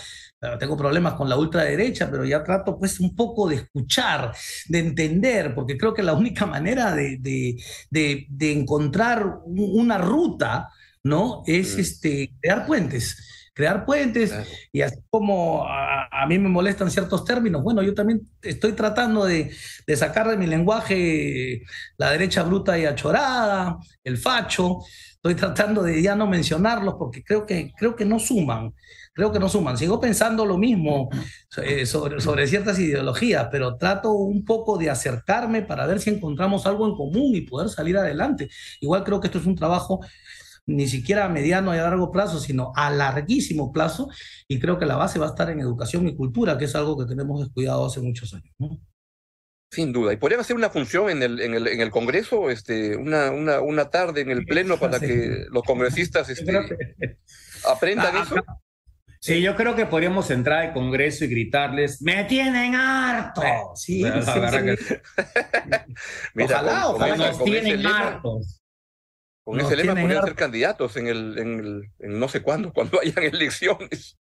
tengo 0.59 0.76
problemas 0.76 1.14
con 1.14 1.28
la 1.28 1.37
ultraderecha, 1.37 2.11
pero 2.11 2.24
ya 2.24 2.42
trato 2.42 2.78
pues 2.78 3.00
un 3.00 3.14
poco 3.14 3.48
de 3.48 3.56
escuchar, 3.56 4.32
de 4.68 4.78
entender, 4.78 5.54
porque 5.54 5.76
creo 5.76 5.94
que 5.94 6.02
la 6.02 6.14
única 6.14 6.46
manera 6.46 6.94
de, 6.94 7.18
de, 7.18 8.26
de, 8.28 8.52
encontrar 8.52 9.40
una 9.46 9.98
ruta, 9.98 10.68
¿no? 11.02 11.42
Es 11.46 11.76
mm. 11.76 11.80
este, 11.80 12.32
crear 12.40 12.66
puentes 12.66 13.16
crear 13.56 13.87
puentes 13.87 14.35
y 14.70 14.82
así 14.82 14.98
como 15.09 15.66
a, 15.66 16.26
mí 16.28 16.38
me 16.38 16.50
molestan 16.50 16.90
ciertos 16.90 17.24
términos, 17.24 17.62
bueno, 17.62 17.82
yo 17.82 17.94
también 17.94 18.20
estoy 18.42 18.72
tratando 18.72 19.24
de, 19.24 19.50
de, 19.87 19.96
sacar 19.96 20.28
de 20.28 20.37
mi 20.37 20.46
lenguaje 20.46 21.62
la 21.96 22.11
derecha 22.11 22.42
bruta 22.42 22.78
y 22.78 22.85
achorada, 22.85 23.78
el 24.04 24.18
facho, 24.18 24.80
estoy 25.28 25.34
tratando 25.34 25.82
de 25.82 26.00
ya 26.02 26.14
no 26.14 26.26
mencionarlos 26.26 26.94
porque 26.98 27.22
creo 27.22 27.46
que, 27.46 27.72
creo 27.76 27.96
que 27.96 28.04
no 28.04 28.18
suman 28.18 28.72
creo 29.16 29.32
que 29.32 29.40
no 29.40 29.48
suman. 29.48 29.78
Sigo 29.78 29.98
pensando 29.98 30.44
lo 30.44 30.58
mismo 30.58 31.08
eh, 31.64 31.86
sobre, 31.86 32.20
sobre 32.20 32.46
ciertas 32.46 32.78
ideologías, 32.78 33.48
pero 33.50 33.76
trato 33.78 34.12
un 34.12 34.44
poco 34.44 34.76
de 34.76 34.90
acercarme 34.90 35.62
para 35.62 35.86
ver 35.86 36.00
si 36.00 36.10
encontramos 36.10 36.66
algo 36.66 36.86
en 36.86 36.94
común 36.94 37.34
y 37.34 37.40
poder 37.40 37.70
salir 37.70 37.96
adelante. 37.96 38.50
Igual 38.80 39.04
creo 39.04 39.18
que 39.18 39.28
esto 39.28 39.38
es 39.38 39.46
un 39.46 39.56
trabajo 39.56 40.00
ni 40.66 40.86
siquiera 40.86 41.24
a 41.24 41.28
mediano 41.30 41.74
y 41.74 41.78
a 41.78 41.84
largo 41.84 42.12
plazo, 42.12 42.40
sino 42.40 42.72
a 42.76 42.90
larguísimo 42.90 43.72
plazo, 43.72 44.08
y 44.48 44.58
creo 44.58 44.78
que 44.78 44.84
la 44.84 44.96
base 44.96 45.18
va 45.18 45.26
a 45.26 45.28
estar 45.30 45.48
en 45.48 45.60
educación 45.60 46.08
y 46.08 46.16
cultura, 46.16 46.58
que 46.58 46.64
es 46.64 46.74
algo 46.74 46.98
que 46.98 47.06
tenemos 47.06 47.40
descuidado 47.40 47.86
hace 47.86 48.00
muchos 48.00 48.34
años. 48.34 48.52
Sin 49.70 49.92
duda. 49.92 50.12
¿Y 50.12 50.16
podrían 50.16 50.40
hacer 50.40 50.57
una 50.57 50.70
función 50.70 51.11
en 51.11 51.22
el, 51.22 51.40
en 51.40 51.55
el, 51.55 51.66
en 51.66 51.81
el 51.81 51.90
Congreso, 51.90 52.50
este, 52.50 52.96
una, 52.96 53.31
una, 53.31 53.61
una 53.61 53.90
tarde 53.90 54.20
en 54.20 54.31
el 54.31 54.46
Pleno 54.46 54.79
para 54.79 55.00
que 55.00 55.46
los 55.50 55.62
congresistas 55.64 56.29
este, 56.29 56.52
aprendan 57.68 58.16
eso? 58.16 58.37
Sí, 59.20 59.42
yo 59.42 59.57
creo 59.57 59.74
que 59.74 59.87
podríamos 59.87 60.31
entrar 60.31 60.66
al 60.66 60.72
Congreso 60.72 61.24
y 61.24 61.29
gritarles, 61.29 62.00
¡me 62.00 62.24
tienen 62.24 62.76
harto! 62.76 63.42
Sí, 63.74 64.05
sí, 64.05 64.11
sí. 64.22 64.94
Mira, 66.35 66.61
ojalá, 66.61 66.88
ojalá 66.88 67.16
nos 67.16 67.42
tienen 67.42 67.85
hartos. 67.87 68.61
Con 69.42 69.61
ese 69.61 69.76
lema 69.76 69.94
podrían 69.94 70.24
ser 70.24 70.35
candidatos 70.35 70.96
en 70.96 71.07
el, 71.07 71.38
en 71.38 71.61
el 71.61 71.90
en 72.00 72.18
no 72.18 72.29
sé 72.29 72.42
cuándo, 72.42 72.72
cuando 72.74 73.00
hayan 73.00 73.24
elecciones. 73.24 74.18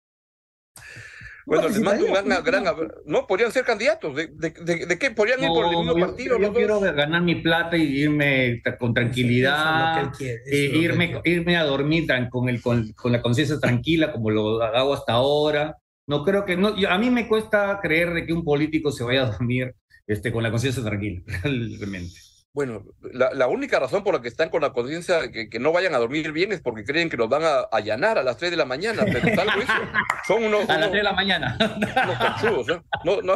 Bueno, 1.47 1.69
les 1.69 1.81
mando 1.81 2.05
un 2.07 2.13
gran, 2.13 2.45
gran, 2.45 2.65
No, 3.05 3.27
podrían 3.27 3.53
ser 3.53 3.65
candidatos. 3.65 4.15
¿De, 4.15 4.29
de, 4.29 4.87
de, 4.87 4.99
qué? 4.99 5.11
¿Podrían 5.11 5.43
ir 5.43 5.49
por 5.49 5.67
el 5.67 5.77
mismo 5.77 5.95
partido? 5.95 6.39
Yo, 6.39 6.53
quiero 6.53 6.81
ganar 6.81 7.23
mi 7.23 7.37
plata 7.37 7.77
y 7.77 8.03
irme 8.03 8.63
con 8.79 8.95
tranquilidad. 8.95 10.13
irme, 10.51 11.21
irme 11.25 11.57
a 11.57 11.65
dormir 11.65 12.07
con, 12.31 12.49
el, 12.49 12.61
con, 12.61 12.93
con 12.93 13.13
la 13.13 13.23
conciencia 13.23 13.59
tranquila, 13.59 14.13
como 14.13 14.31
lo 14.31 14.63
hago 14.63 14.95
hasta 14.95 15.15
ahora. 15.15 15.77
No 16.07 16.25
creo 16.25 16.45
que. 16.45 16.57
No, 16.57 16.75
a 16.89 16.99
mí 16.99 17.11
me 17.11 17.29
cuesta 17.29 17.79
creer 17.81 18.13
de 18.13 18.27
que 18.27 18.33
un 18.33 18.45
político 18.45 18.91
se 18.91 19.05
vaya 19.05 19.23
a 19.23 19.31
dormir 19.31 19.75
este, 20.07 20.33
con 20.33 20.43
la 20.43 20.51
conciencia 20.51 20.83
tranquila, 20.83 21.23
realmente. 21.43 22.30
Bueno, 22.53 22.85
la, 23.13 23.47
única 23.47 23.79
razón 23.79 24.03
por 24.03 24.13
la 24.13 24.21
que 24.21 24.27
están 24.27 24.49
con 24.49 24.63
la 24.63 24.73
conciencia 24.73 25.31
que, 25.31 25.49
que 25.49 25.61
no 25.61 25.71
vayan 25.71 25.95
a 25.95 25.99
dormir 25.99 26.33
bien 26.33 26.51
es 26.51 26.61
porque 26.61 26.83
creen 26.83 27.09
que 27.09 27.17
los 27.17 27.29
van 27.29 27.45
a 27.45 27.61
allanar 27.71 28.19
a 28.19 28.25
las 28.25 28.39
3 28.39 28.51
de 28.51 28.57
la 28.57 28.65
mañana. 28.65 29.05
Pero 29.05 29.41
algo 29.41 29.63
eso. 29.63 29.73
Son 30.27 30.43
unos, 30.43 30.69
a 30.69 30.79
las 30.79 30.91
3 30.91 30.93
de 30.93 31.03
la 31.05 31.13
mañana. 31.13 31.57
Unos 32.43 32.69
¿eh? 32.69 32.83
no, 33.05 33.23
no, 33.23 33.35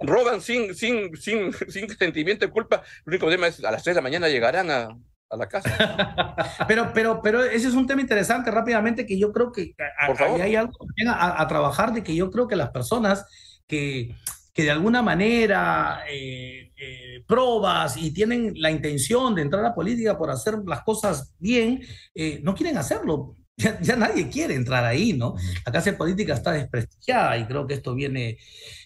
roban 0.02 0.40
sin, 0.40 0.76
sin, 0.76 1.16
sin, 1.16 1.52
sin 1.52 1.90
sentimiento 1.90 2.46
de 2.46 2.52
culpa. 2.52 2.82
El 3.04 3.10
único 3.10 3.22
problema 3.22 3.48
es 3.48 3.64
a 3.64 3.72
las 3.72 3.82
3 3.82 3.96
de 3.96 3.98
la 4.00 4.04
mañana 4.04 4.28
llegarán 4.28 4.70
a, 4.70 4.96
a 5.30 5.36
la 5.36 5.48
casa. 5.48 6.36
Pero, 6.68 6.92
pero, 6.94 7.20
pero 7.22 7.44
ese 7.44 7.68
es 7.68 7.74
un 7.74 7.86
tema 7.86 8.00
interesante 8.00 8.50
rápidamente 8.50 9.06
que 9.06 9.18
yo 9.18 9.32
creo 9.32 9.50
que 9.50 9.74
hay 9.98 10.54
algo 10.54 10.72
a, 11.08 11.42
a, 11.42 11.48
trabajar 11.48 11.92
de 11.92 12.02
que 12.02 12.14
yo 12.14 12.30
creo 12.30 12.46
que 12.46 12.56
las 12.56 12.70
personas 12.70 13.26
que, 13.66 14.14
que 14.56 14.62
de 14.62 14.70
alguna 14.70 15.02
manera 15.02 16.04
eh, 16.10 16.72
eh, 16.74 17.22
probas 17.26 17.98
y 17.98 18.10
tienen 18.10 18.54
la 18.56 18.70
intención 18.70 19.34
de 19.34 19.42
entrar 19.42 19.62
a 19.66 19.74
política 19.74 20.16
por 20.16 20.30
hacer 20.30 20.54
las 20.66 20.80
cosas 20.80 21.34
bien, 21.38 21.82
eh, 22.14 22.40
no 22.42 22.54
quieren 22.54 22.78
hacerlo. 22.78 23.36
Ya, 23.80 23.96
nadie 23.96 24.28
quiere 24.28 24.54
entrar 24.54 24.84
ahí, 24.84 25.14
¿no? 25.14 25.34
La 25.64 25.72
clase 25.72 25.94
política 25.94 26.34
está 26.34 26.52
desprestigiada 26.52 27.38
y 27.38 27.46
creo 27.46 27.66
que 27.66 27.74
esto 27.74 27.94
viene 27.94 28.36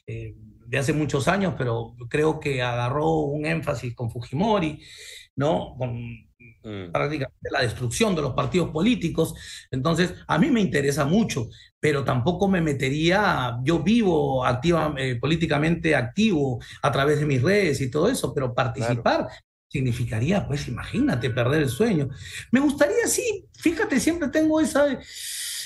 de 0.07 0.79
hace 0.79 0.93
muchos 0.93 1.27
años, 1.27 1.55
pero 1.59 1.97
creo 2.09 2.39
que 2.39 2.63
agarró 2.63 3.15
un 3.23 3.47
énfasis 3.47 3.97
con 3.97 4.13
Fujimori, 4.13 4.81
¿no? 5.35 5.77
Mm. 6.63 6.93
prácticamente 6.93 7.49
la 7.51 7.63
destrucción 7.63 8.15
de 8.15 8.23
los 8.23 8.35
partidos 8.35 8.71
políticos. 8.71 9.35
Entonces, 9.71 10.15
a 10.27 10.39
mí 10.39 10.51
me 10.51 10.61
interesa 10.61 11.05
mucho, 11.05 11.49
pero 11.79 12.05
tampoco 12.05 12.49
me 12.49 12.61
metería, 12.61 13.59
yo 13.63 13.83
vivo 13.83 14.45
activa, 14.45 14.95
eh, 14.99 15.17
políticamente 15.17 15.95
activo 15.95 16.61
a 16.83 16.93
través 16.93 17.21
de 17.21 17.27
mis 17.27 17.41
redes 17.41 17.81
y 17.81 17.91
todo 17.91 18.09
eso, 18.09 18.35
pero 18.35 18.55
participar 18.55 19.29
significaría, 19.69 20.47
pues 20.47 20.69
imagínate, 20.69 21.31
perder 21.31 21.63
el 21.63 21.69
sueño. 21.69 22.09
Me 22.51 22.61
gustaría, 22.61 23.07
sí, 23.07 23.47
fíjate, 23.57 24.01
siempre 24.01 24.29
tengo 24.29 24.61
esa, 24.61 24.99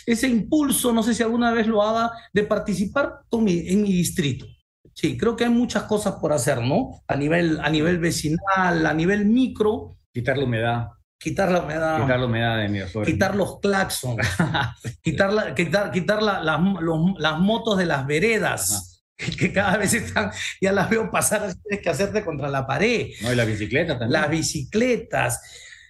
ese 0.07 0.29
impulso, 0.29 0.93
no 0.93 1.03
sé 1.03 1.15
si 1.15 1.23
alguna 1.23 1.53
vez 1.53 1.67
lo 1.67 1.83
haga, 1.83 2.13
de 2.33 2.45
participar 2.45 3.21
en 3.31 3.45
mi 3.83 3.93
distrito. 3.93 4.47
Sí, 4.95 5.19
creo 5.19 5.35
que 5.35 5.45
hay 5.45 5.51
muchas 5.51 5.85
cosas 5.85 6.15
por 6.21 6.33
hacer, 6.33 6.63
¿no? 6.63 7.03
A 7.09 7.17
nivel, 7.17 7.59
a 7.61 7.69
nivel 7.69 7.99
vecinal, 7.99 8.87
a 8.87 8.95
nivel 8.95 9.27
micro, 9.27 9.97
Quitar 10.14 10.38
la 10.38 10.44
humedad. 10.44 10.88
Quitar 11.18 11.50
la 11.50 11.62
humedad. 11.62 12.00
Quitar 12.00 12.20
la 12.20 12.27
humedad 12.27 12.59
de 12.59 12.68
mi 12.68 12.81
Quitar 13.05 13.35
los 13.35 13.59
claxons. 13.59 14.24
quitar 15.03 15.33
la, 15.33 15.55
quitar, 15.57 15.90
quitar 15.90 16.22
la, 16.22 16.40
las 16.40 17.38
motos 17.40 17.77
de 17.77 17.87
las 17.87 18.07
veredas. 18.07 19.03
Que, 19.16 19.53
cada 19.53 19.77
vez 19.77 19.92
están, 19.94 20.31
ya 20.61 20.70
las 20.70 20.88
veo 20.88 21.11
pasar, 21.11 21.53
tienes 21.62 21.83
que 21.83 21.90
hacerte 21.90 22.24
contra 22.24 22.48
la 22.48 22.64
pared. 22.64 23.09
No, 23.22 23.33
y 23.33 23.37
las 23.37 23.46
bicicletas 23.46 23.98
también. 23.98 24.20
Las 24.20 24.31
bicicletas. 24.31 25.40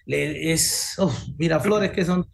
es, 0.07 0.95
Miraflores, 1.37 1.91
que 1.91 2.03
son 2.03 2.27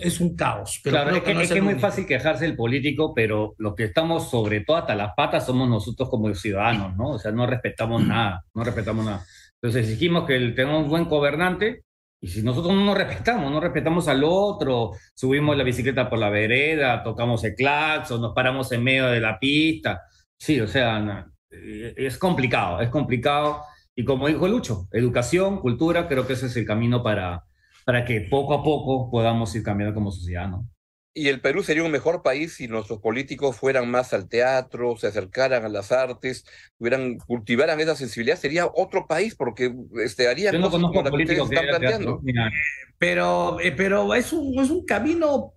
es 0.00 0.20
un 0.20 0.36
caos. 0.36 0.80
Pero 0.84 0.94
claro, 0.96 1.16
es 1.16 1.22
que, 1.24 1.42
es, 1.42 1.50
que 1.50 1.58
es 1.58 1.64
muy 1.64 1.74
fácil 1.74 2.06
quejarse 2.06 2.44
del 2.44 2.54
político, 2.54 3.14
pero 3.14 3.56
los 3.58 3.74
que 3.74 3.84
estamos 3.84 4.30
sobre 4.30 4.60
todo 4.60 4.76
hasta 4.76 4.94
las 4.94 5.12
patas 5.16 5.44
somos 5.44 5.68
nosotros 5.68 6.08
como 6.08 6.32
ciudadanos, 6.34 6.96
¿no? 6.96 7.10
O 7.10 7.18
sea, 7.18 7.32
no 7.32 7.46
respetamos 7.46 8.06
nada, 8.06 8.44
no 8.54 8.62
respetamos 8.62 9.04
nada. 9.04 9.26
Entonces 9.62 9.88
exigimos 9.88 10.26
que 10.26 10.38
tengamos 10.50 10.84
un 10.84 10.90
buen 10.90 11.04
gobernante 11.04 11.84
y 12.20 12.28
si 12.28 12.42
nosotros 12.42 12.74
no 12.74 12.84
nos 12.84 12.98
respetamos, 12.98 13.50
no 13.50 13.60
respetamos 13.60 14.08
al 14.08 14.22
otro, 14.24 14.92
subimos 15.14 15.56
la 15.56 15.62
bicicleta 15.64 16.10
por 16.10 16.18
la 16.18 16.30
vereda, 16.30 17.02
tocamos 17.02 17.44
el 17.44 17.54
claxon, 17.54 18.20
nos 18.20 18.34
paramos 18.34 18.72
en 18.72 18.82
medio 18.82 19.06
de 19.06 19.20
la 19.20 19.38
pista, 19.38 20.02
sí, 20.36 20.60
o 20.60 20.66
sea, 20.66 21.26
eh, 21.50 21.94
es 21.96 22.18
complicado, 22.18 22.80
es 22.80 22.88
complicado. 22.90 23.62
Y 23.94 24.04
como 24.04 24.26
dijo 24.28 24.48
Lucho, 24.48 24.88
educación, 24.92 25.60
cultura, 25.60 26.08
creo 26.08 26.26
que 26.26 26.32
ese 26.32 26.46
es 26.46 26.56
el 26.56 26.66
camino 26.66 27.02
para, 27.02 27.44
para 27.84 28.04
que 28.04 28.22
poco 28.22 28.54
a 28.54 28.62
poco 28.62 29.10
podamos 29.10 29.54
ir 29.54 29.62
cambiando 29.62 29.94
como 29.94 30.10
sociedad, 30.10 30.48
¿no? 30.48 30.66
Y 31.14 31.28
el 31.28 31.40
Perú 31.42 31.62
sería 31.62 31.84
un 31.84 31.90
mejor 31.90 32.22
país 32.22 32.54
si 32.54 32.68
nuestros 32.68 32.98
políticos 33.00 33.56
fueran 33.56 33.90
más 33.90 34.14
al 34.14 34.28
teatro, 34.28 34.96
se 34.96 35.08
acercaran 35.08 35.64
a 35.64 35.68
las 35.68 35.92
artes, 35.92 36.44
hubieran, 36.78 37.18
cultivaran 37.18 37.80
esa 37.80 37.94
sensibilidad, 37.94 38.38
sería 38.38 38.66
otro 38.66 39.06
país 39.06 39.34
porque 39.34 39.74
este, 40.02 40.28
haría 40.28 40.52
Yo 40.52 40.58
no 40.58 40.70
cosas 40.70 40.80
como 40.88 41.02
la 41.02 41.10
que 41.10 41.22
están 41.24 41.48
teatro. 41.50 41.68
planteando. 41.68 42.20
Mira, 42.22 42.50
Pero, 42.96 43.60
eh, 43.60 43.72
pero 43.72 44.14
es 44.14 44.32
un, 44.32 44.58
es 44.58 44.70
un 44.70 44.86
camino 44.86 45.52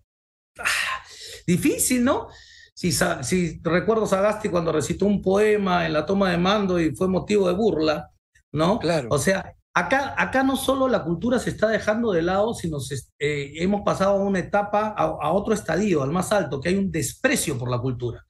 ah, 0.60 1.04
difícil, 1.48 2.04
¿no? 2.04 2.28
Si, 2.74 2.92
si 2.92 3.62
recuerdo 3.64 4.06
Sagasti 4.06 4.50
cuando 4.50 4.74
recitó 4.74 5.06
un 5.06 5.22
poema 5.22 5.86
en 5.86 5.94
la 5.94 6.06
toma 6.06 6.32
de 6.32 6.38
mando 6.38 6.78
y 6.82 6.94
fue 6.94 7.08
motivo 7.08 7.48
de 7.48 7.54
burla, 7.54 8.12
¿no? 8.52 8.80
Claro. 8.80 9.08
O 9.10 9.18
sea, 9.18 9.56
acá, 9.76 10.16
acá 10.18 10.42
no 10.44 10.56
solo 10.56 10.88
la 10.88 11.04
cultura 11.04 11.38
se 11.38 11.52
está 11.52 11.68
dejando 11.68 12.12
de 12.12 12.22
lado, 12.24 12.54
sino 12.56 12.80
se, 12.80 12.96
eh, 13.20 13.54
hemos 13.58 13.82
pasado 13.84 14.14
a 14.18 14.24
una 14.24 14.40
etapa, 14.40 14.96
a, 14.98 15.04
a 15.04 15.32
otro 15.34 15.54
estadio, 15.54 16.02
al 16.02 16.12
más 16.12 16.32
alto, 16.32 16.60
que 16.60 16.70
hay 16.70 16.76
un 16.76 16.92
desprecio 16.92 17.58
por 17.58 17.70
la 17.70 17.78
cultura, 17.80 18.26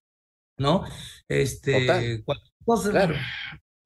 ¿no? 0.59 0.83
Este, 1.29 2.23
cosa- 2.65 2.89
Claro. 2.91 3.15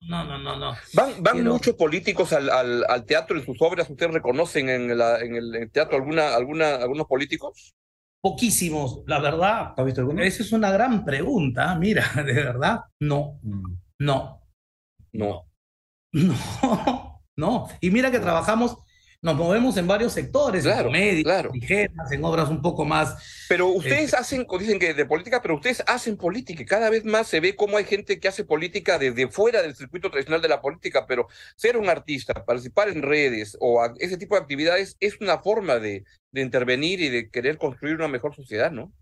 No, 0.02 0.24
no, 0.24 0.38
no, 0.38 0.56
no. 0.58 0.72
¿Van, 0.94 1.22
van 1.22 1.34
Quiero- 1.36 1.52
muchos 1.52 1.76
políticos 1.76 2.32
al, 2.32 2.50
al, 2.50 2.86
al 2.88 3.06
teatro 3.06 3.38
en 3.38 3.46
sus 3.46 3.62
obras? 3.62 3.90
¿Ustedes 3.90 4.14
reconocen 4.14 4.70
en, 4.70 4.98
la, 4.98 5.20
en 5.20 5.36
el 5.36 5.54
en 5.56 5.64
el 5.64 5.72
teatro 5.72 5.98
alguna, 5.98 6.34
alguna, 6.36 6.76
algunos 6.76 7.06
políticos? 7.06 7.76
Poquísimos, 8.22 9.04
la 9.08 9.20
verdad. 9.20 9.74
¿Has 9.76 9.86
visto 9.86 10.00
alguno? 10.02 10.22
Esa 10.24 10.44
es 10.44 10.52
una 10.54 10.72
gran 10.72 11.04
pregunta, 11.04 11.76
mira, 11.76 12.06
de 12.16 12.34
verdad. 12.34 12.80
No, 13.02 13.40
Mm. 13.44 13.76
no, 14.00 14.42
No. 15.12 15.46
no, 16.14 16.34
no. 17.40 17.68
Y 17.82 17.90
mira 17.90 18.12
que 18.12 18.20
trabajamos, 18.20 18.78
nos 19.22 19.36
movemos 19.36 19.76
en 19.76 19.86
varios 19.86 20.14
sectores, 20.14 20.64
Claro, 20.64 20.94
en 20.96 21.24
claro. 21.24 21.52
ligeras, 21.54 22.10
en 22.12 22.24
obras 22.24 22.48
un 22.50 22.62
poco 22.62 22.86
más. 22.86 23.46
Pero 23.50 23.68
ustedes 23.68 24.06
Este- 24.06 24.18
hacen, 24.18 24.48
dicen 24.60 24.80
que 24.80 24.94
de 24.94 25.06
política, 25.06 25.42
pero 25.42 25.56
ustedes 25.56 25.84
hacen 25.88 26.16
política 26.16 26.62
y 26.62 26.66
cada 26.66 26.90
vez 26.90 27.04
más 27.04 27.28
se 27.28 27.42
ve 27.42 27.56
cómo 27.56 27.76
hay 27.78 27.84
gente 27.84 28.18
que 28.20 28.28
hace 28.30 28.46
política 28.46 28.98
desde 28.98 29.28
fuera 29.28 29.62
del 29.62 29.76
circuito 29.76 30.10
tradicional 30.10 30.42
de 30.42 30.48
la 30.48 30.62
política, 30.62 31.06
pero 31.06 31.28
ser 31.58 31.76
un 31.76 31.90
artista, 31.90 32.46
participar 32.46 32.88
en 32.90 33.02
redes 33.02 33.58
o 33.60 33.84
ese 34.00 34.16
tipo 34.18 34.36
de 34.36 34.42
actividades 34.42 34.96
es 35.02 35.20
una 35.20 35.40
forma 35.40 35.80
de, 35.80 36.06
de 36.32 36.42
intervenir 36.42 37.02
y 37.02 37.10
de 37.10 37.30
querer 37.30 37.58
construir 37.58 37.96
una 37.96 38.08
mejor 38.08 38.34
sociedad, 38.36 38.72
¿no? 38.72 38.94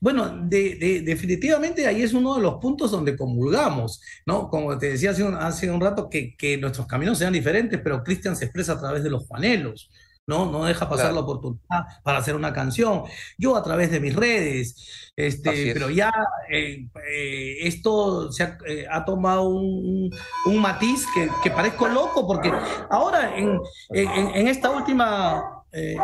Bueno, 0.00 0.28
de, 0.44 0.76
de- 0.76 1.00
definitivamente 1.02 1.86
ahí 1.86 2.02
es 2.02 2.12
uno 2.14 2.36
de 2.36 2.42
los 2.42 2.54
puntos 2.56 2.90
donde 2.90 3.16
comulgamos, 3.16 4.00
¿no? 4.26 4.48
Como 4.48 4.76
te 4.78 4.90
decía 4.90 5.10
hace 5.10 5.24
un, 5.24 5.34
hace 5.34 5.70
un 5.70 5.80
rato, 5.80 6.08
que, 6.08 6.36
que 6.36 6.56
nuestros 6.58 6.86
caminos 6.86 7.18
sean 7.18 7.32
diferentes, 7.32 7.80
pero 7.82 8.02
Cristian 8.02 8.36
se 8.36 8.44
expresa 8.46 8.72
a 8.74 8.80
través 8.80 9.02
de 9.02 9.10
los 9.10 9.26
Juanelos, 9.26 9.90
¿no? 10.26 10.50
No 10.50 10.64
deja 10.64 10.88
pasar 10.88 11.06
Claro. 11.06 11.14
la 11.16 11.20
oportunidad 11.22 11.84
para 12.02 12.18
hacer 12.18 12.34
una 12.36 12.52
canción. 12.52 13.02
Yo 13.36 13.56
a 13.56 13.62
través 13.62 13.90
de 13.90 14.00
mis 14.00 14.14
redes, 14.14 15.10
este, 15.16 15.68
es. 15.68 15.74
pero 15.74 15.90
ya 15.90 16.12
eh, 16.50 16.86
eh, 17.12 17.56
esto 17.62 18.30
se 18.32 18.44
ha, 18.44 18.58
eh, 18.66 18.86
ha 18.90 19.04
tomado 19.04 19.48
un, 19.48 20.08
un 20.46 20.58
matiz 20.60 21.04
que, 21.14 21.28
que 21.42 21.50
parezco 21.50 21.88
loco, 21.88 22.26
porque 22.26 22.50
ahora 22.90 23.36
en, 23.36 23.58
en, 23.90 24.08
en- 24.10 24.34
en 24.36 24.48
esta 24.48 24.70
última... 24.70 25.42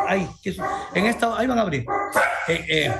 ay, 0.08 0.26
¿qué 0.42 0.50
es? 0.50 0.56
en 0.94 1.06
esta, 1.06 1.38
ahí 1.38 1.46
van 1.46 1.58
a 1.58 1.62
abrir. 1.62 1.84
Eh, 2.50 2.64
eh, 2.86 2.92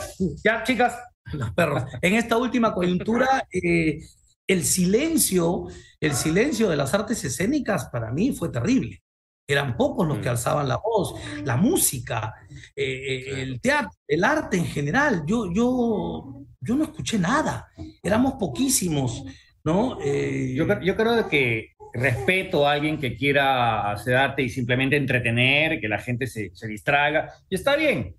ya, 0.45 0.63
chicas, 0.63 0.99
los 1.33 1.53
perros. 1.53 1.85
En 2.03 2.15
esta 2.15 2.37
última 2.37 2.73
coyuntura, 2.75 3.47
eh, 3.53 4.01
el 4.47 4.65
silencio, 4.65 5.67
el 6.01 6.13
silencio 6.15 6.69
de 6.69 6.77
las 6.77 6.93
artes 6.95 7.23
escénicas 7.25 7.87
para 7.87 8.11
mí 8.11 8.33
fue 8.33 8.49
terrible. 8.51 9.03
Eran 9.49 9.77
pocos 9.77 10.07
los 10.07 10.19
que 10.19 10.27
Mm. 10.29 10.31
alzaban 10.31 10.69
la 10.69 10.77
voz, 10.77 11.15
la 11.45 11.57
música, 11.57 12.35
eh, 12.77 13.25
el 13.43 13.61
teatro, 13.61 13.91
el 14.07 14.23
arte 14.25 14.57
en 14.57 14.67
general. 14.67 15.25
Yo, 15.27 15.53
yo, 15.53 16.45
yo 16.61 16.75
no 16.77 16.85
escuché 16.85 17.19
nada. 17.19 17.69
Éramos 18.03 18.35
poquísimos, 18.35 19.25
¿no? 19.65 19.99
Yo, 20.01 20.67
cre- 20.67 20.85
yo 20.85 20.97
creo 20.97 21.29
que 21.29 21.71
respeto 21.93 22.67
a 22.69 22.73
alguien 22.73 22.99
que 23.01 23.17
quiera 23.17 23.91
hacer 23.91 24.15
arte 24.15 24.43
y 24.43 24.49
simplemente 24.49 24.97
entretener, 24.97 25.81
que 25.81 25.89
la 25.89 25.99
gente 25.99 26.29
se, 26.29 26.51
se 26.55 26.69
distraiga, 26.69 27.33
y 27.49 27.57
está 27.57 27.75
bien. 27.75 28.15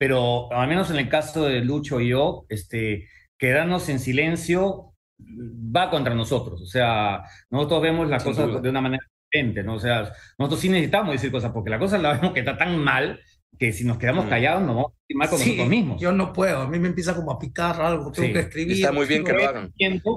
Pero 0.00 0.50
al 0.50 0.66
menos 0.66 0.90
en 0.90 0.96
el 0.96 1.10
caso 1.10 1.44
de 1.44 1.60
Lucho 1.60 2.00
y 2.00 2.08
yo, 2.08 2.46
este, 2.48 3.06
quedarnos 3.36 3.86
en 3.90 3.98
silencio 3.98 4.94
va 5.20 5.90
contra 5.90 6.14
nosotros. 6.14 6.62
O 6.62 6.66
sea, 6.66 7.22
nosotros 7.50 7.82
vemos 7.82 8.08
las 8.08 8.22
Sin 8.22 8.32
cosas 8.32 8.48
duda. 8.48 8.60
de 8.62 8.70
una 8.70 8.80
manera 8.80 9.04
diferente, 9.30 9.62
¿no? 9.62 9.74
O 9.74 9.78
sea, 9.78 10.10
nosotros 10.38 10.58
sí 10.58 10.70
necesitamos 10.70 11.12
decir 11.12 11.30
cosas, 11.30 11.52
porque 11.52 11.68
la 11.68 11.78
cosa 11.78 11.98
la 11.98 12.14
vemos 12.14 12.32
que 12.32 12.40
está 12.40 12.56
tan 12.56 12.78
mal 12.78 13.20
que 13.58 13.72
si 13.74 13.84
nos 13.84 13.98
quedamos 13.98 14.24
Mm. 14.24 14.28
callados 14.30 14.62
nos 14.62 14.74
vamos 14.76 14.92
a 14.92 14.96
sentir 15.00 15.16
mal 15.18 15.28
con 15.28 15.38
sí, 15.38 15.44
nosotros 15.50 15.68
mismos. 15.68 16.00
yo 16.00 16.12
no 16.12 16.32
puedo. 16.32 16.62
A 16.62 16.66
mí 16.68 16.78
me 16.78 16.88
empieza 16.88 17.14
como 17.14 17.32
a 17.32 17.38
picar 17.38 17.80
algo. 17.82 18.10
Tengo 18.10 18.28
Sí, 18.28 18.32
que 18.32 18.38
escribir. 18.40 18.76
Está 18.76 18.92
muy 18.92 19.04
bien 19.06 19.22
que 19.22 19.32
lo 19.34 19.46
hagan. 19.46 19.74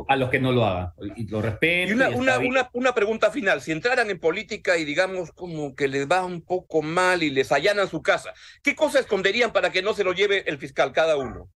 A 0.08 0.16
los 0.16 0.30
que 0.30 0.40
no 0.40 0.52
lo 0.54 0.66
hagan. 0.66 0.92
Y 1.18 1.28
lo 1.28 1.42
respeto. 1.42 1.90
Y 1.92 1.94
una, 1.94 2.10
y 2.10 2.14
una, 2.16 2.40
una, 2.40 2.70
una 2.74 2.94
pregunta 2.96 3.32
final. 3.32 3.62
Si 3.62 3.72
entraran 3.74 4.10
en 4.10 4.20
política 4.20 4.78
y 4.78 4.86
digamos 4.86 5.32
como 5.34 5.76
que 5.76 5.88
les 5.90 6.08
va 6.10 6.24
un 6.24 6.42
poco 6.42 6.82
mal 6.82 7.22
y 7.22 7.32
les 7.32 7.52
allanan 7.52 7.90
su 7.90 8.02
casa, 8.02 8.34
¿qué 8.62 8.76
cosa 8.76 9.00
esconderían 9.00 9.52
para 9.52 9.72
que 9.72 9.82
no 9.82 9.94
se 9.94 10.04
lo 10.06 10.14
lleve 10.14 10.48
el 10.50 10.58
fiscal 10.58 10.94
cada 10.94 11.18
uno? 11.18 11.50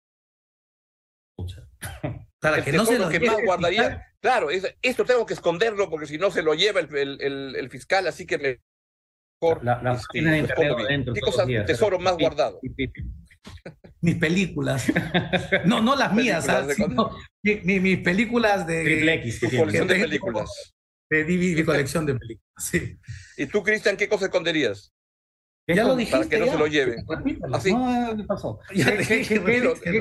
Para 2.40 2.64
que 2.64 2.72
no 2.72 2.86
se 2.86 2.98
lo 3.00 3.10
que 3.10 3.16
lleve 3.20 3.28
más 3.28 3.40
el 3.40 3.46
guardaría. 3.46 3.82
fiscal. 3.84 4.02
Claro, 4.22 4.50
es- 4.52 4.76
esto 4.82 5.04
tengo 5.06 5.26
que 5.26 5.34
esconderlo 5.34 5.90
porque 5.90 6.06
si 6.08 6.18
no 6.18 6.32
se 6.32 6.42
lo 6.44 6.54
lleva 6.54 6.80
el, 6.80 6.96
el- 6.96 7.22
el- 7.22 7.56
el 7.56 7.70
fiscal, 7.70 8.08
así 8.08 8.26
que 8.26 8.60
mejor. 9.50 9.64
La- 9.66 9.82
la- 9.82 9.94
este, 9.94 10.22
lo 10.22 10.38
internet 10.38 10.76
adentro 10.80 11.14
¿Qué 11.14 11.22
cosa, 11.22 11.46
días. 11.46 11.66
tesoro 11.66 12.00
más 12.00 12.18
guardado? 12.18 12.60
mis 14.02 14.16
películas. 14.16 14.92
No, 15.66 15.82
no 15.82 15.96
las 15.96 16.14
mías, 16.14 16.46
Películas 16.46 16.64
¿ah? 16.64 16.68
de 16.68 16.74
sino 16.76 17.18
mi- 17.44 17.62
mi- 17.64 17.80
mis 17.80 17.98
películas 18.00 18.68
de, 18.68 18.84
Triple 18.84 19.14
X. 19.16 19.40
que 19.40 19.58
colección 19.58 19.88
de 19.88 19.96
películas. 19.96 20.74
de 21.10 21.24
DVD, 21.24 21.56
mi 21.56 21.64
colección 21.64 22.06
de 22.06 22.16
películas. 22.16 22.42
Sí. 22.58 22.98
¿Y 23.38 23.46
tú, 23.48 23.64
Cristian, 23.64 23.98
qué 23.98 24.08
cosa 24.08 24.26
esconderías? 24.26 24.92
Ya 25.68 25.84
lo 25.84 25.96
dijiste. 25.96 26.18
Para 26.18 26.30
que 26.30 26.40
no 26.40 26.46
ya. 26.46 26.52
se 26.52 26.58
lo 26.60 26.68
lleven. 26.68 27.06
Así. 27.54 27.74
No, 27.74 28.16
¿qué 28.16 28.24
pasó? 28.24 28.60
Ya 28.74 28.86
¿Qué- 28.86 28.92
qué- 28.92 28.98
dije, 28.98 29.18
qué- 29.18 29.28
qué- 29.28 29.40
repítelo. 29.40 29.74
qué- 29.76 29.92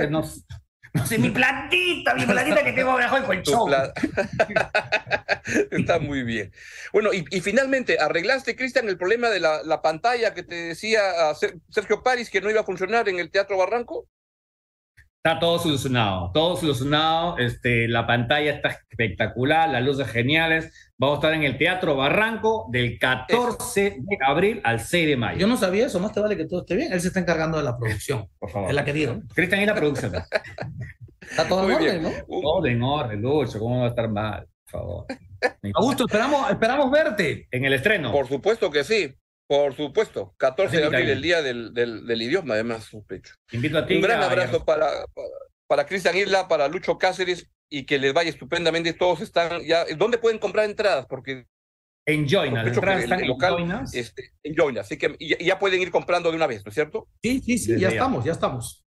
qué- 0.00 0.06
No 0.08 0.22
no 0.92 1.06
sé, 1.06 1.18
mi 1.18 1.30
platita, 1.30 2.14
mi 2.14 2.26
platita 2.26 2.64
que 2.64 2.72
tengo 2.72 2.96
debajo 2.96 3.16
del 3.20 3.42
Tu 3.42 3.52
colchón. 3.52 3.72
Está 5.70 5.98
muy 5.98 6.22
bien. 6.22 6.52
Bueno, 6.92 7.12
y, 7.12 7.24
y 7.30 7.40
finalmente, 7.40 7.98
¿arreglaste, 7.98 8.56
Cristian, 8.56 8.88
el 8.88 8.98
problema 8.98 9.28
de 9.30 9.40
la, 9.40 9.62
la 9.62 9.82
pantalla 9.82 10.34
que 10.34 10.42
te 10.42 10.54
decía 10.54 11.30
a 11.30 11.34
Ser- 11.34 11.56
Sergio 11.70 12.02
París 12.02 12.30
que 12.30 12.40
no 12.40 12.50
iba 12.50 12.60
a 12.60 12.64
funcionar 12.64 13.08
en 13.08 13.18
el 13.18 13.30
Teatro 13.30 13.56
Barranco? 13.56 14.06
Está 15.22 15.38
todo 15.38 15.58
solucionado, 15.58 16.30
todo 16.32 16.56
solucionado. 16.56 17.36
Este, 17.36 17.86
la 17.88 18.06
pantalla 18.06 18.52
está 18.52 18.68
espectacular, 18.70 19.68
las 19.68 19.82
luces 19.84 20.08
geniales. 20.08 20.72
Vamos 20.96 21.16
a 21.16 21.18
estar 21.18 21.34
en 21.34 21.42
el 21.42 21.58
Teatro 21.58 21.94
Barranco 21.94 22.68
del 22.72 22.98
14 22.98 23.96
de 23.98 24.18
abril 24.26 24.62
al 24.64 24.80
6 24.80 25.06
de 25.08 25.16
mayo. 25.18 25.38
Yo 25.38 25.46
no 25.46 25.58
sabía 25.58 25.84
eso, 25.84 26.00
más 26.00 26.12
te 26.14 26.20
vale 26.20 26.38
que 26.38 26.46
todo 26.46 26.60
esté 26.60 26.74
bien. 26.74 26.90
Él 26.90 27.02
se 27.02 27.08
está 27.08 27.20
encargando 27.20 27.58
de 27.58 27.64
la 27.64 27.76
producción. 27.76 28.28
por 28.38 28.48
favor. 28.50 28.70
Es 28.70 28.74
la 28.74 28.82
querida. 28.82 29.20
Cristian 29.34 29.60
y 29.60 29.66
la 29.66 29.74
producción. 29.74 30.12
Está 31.20 31.46
todo 31.46 31.68
en 31.68 31.74
orden, 31.76 32.00
bien. 32.00 32.02
¿no? 32.02 32.08
Un- 32.26 32.42
Todo 32.42 32.66
en 32.66 32.82
orden, 32.82 33.20
Lucho, 33.20 33.58
¿cómo 33.58 33.80
va 33.80 33.84
a 33.84 33.88
estar 33.90 34.08
mal? 34.08 34.46
Por 34.70 34.80
favor. 34.80 35.06
Augusto, 35.74 36.06
esperamos, 36.06 36.50
esperamos 36.50 36.90
verte. 36.90 37.46
En 37.50 37.66
el 37.66 37.74
estreno. 37.74 38.10
Por 38.10 38.26
supuesto 38.26 38.70
que 38.70 38.84
sí, 38.84 39.14
por 39.50 39.74
supuesto. 39.74 40.32
14 40.36 40.76
de 40.76 40.84
abril, 40.84 41.10
el 41.10 41.22
día 41.22 41.42
del, 41.42 41.74
del, 41.74 42.06
del 42.06 42.22
idioma, 42.22 42.54
además, 42.54 42.84
sospecho. 42.84 43.34
Invito 43.50 43.78
a 43.78 43.84
ti. 43.84 43.96
Un 43.96 44.02
gran 44.02 44.20
a- 44.22 44.26
abrazo 44.26 44.64
para, 44.64 44.86
para, 45.12 45.28
para 45.66 45.86
Cristian 45.86 46.16
Isla, 46.16 46.46
para 46.46 46.68
Lucho 46.68 46.98
Cáceres 46.98 47.50
y 47.68 47.84
que 47.84 47.98
les 47.98 48.12
vaya 48.14 48.30
estupendamente. 48.30 48.92
Todos 48.92 49.20
están 49.22 49.60
ya. 49.64 49.84
¿Dónde 49.96 50.18
pueden 50.18 50.38
comprar 50.38 50.66
entradas? 50.66 51.06
Porque 51.08 51.46
En 52.06 52.28
Joinas. 52.28 52.64
Las 52.64 52.76
entradas 52.76 53.02
están 53.02 53.18
el 53.18 53.24
en 53.24 53.28
local, 53.30 53.54
Joinas. 53.54 53.92
este, 53.92 54.30
en 54.44 54.54
Joina, 54.56 54.82
así 54.82 54.96
que 54.96 55.16
y, 55.18 55.42
y 55.42 55.46
ya 55.46 55.58
pueden 55.58 55.82
ir 55.82 55.90
comprando 55.90 56.30
de 56.30 56.36
una 56.36 56.46
vez, 56.46 56.64
¿no 56.64 56.68
es 56.68 56.74
cierto? 56.76 57.08
Sí, 57.20 57.40
sí, 57.44 57.58
sí, 57.58 57.72
Desde 57.72 57.82
ya 57.82 57.88
ya. 57.88 57.94
estamos, 57.94 58.24
ya 58.24 58.32
estamos. 58.32 58.84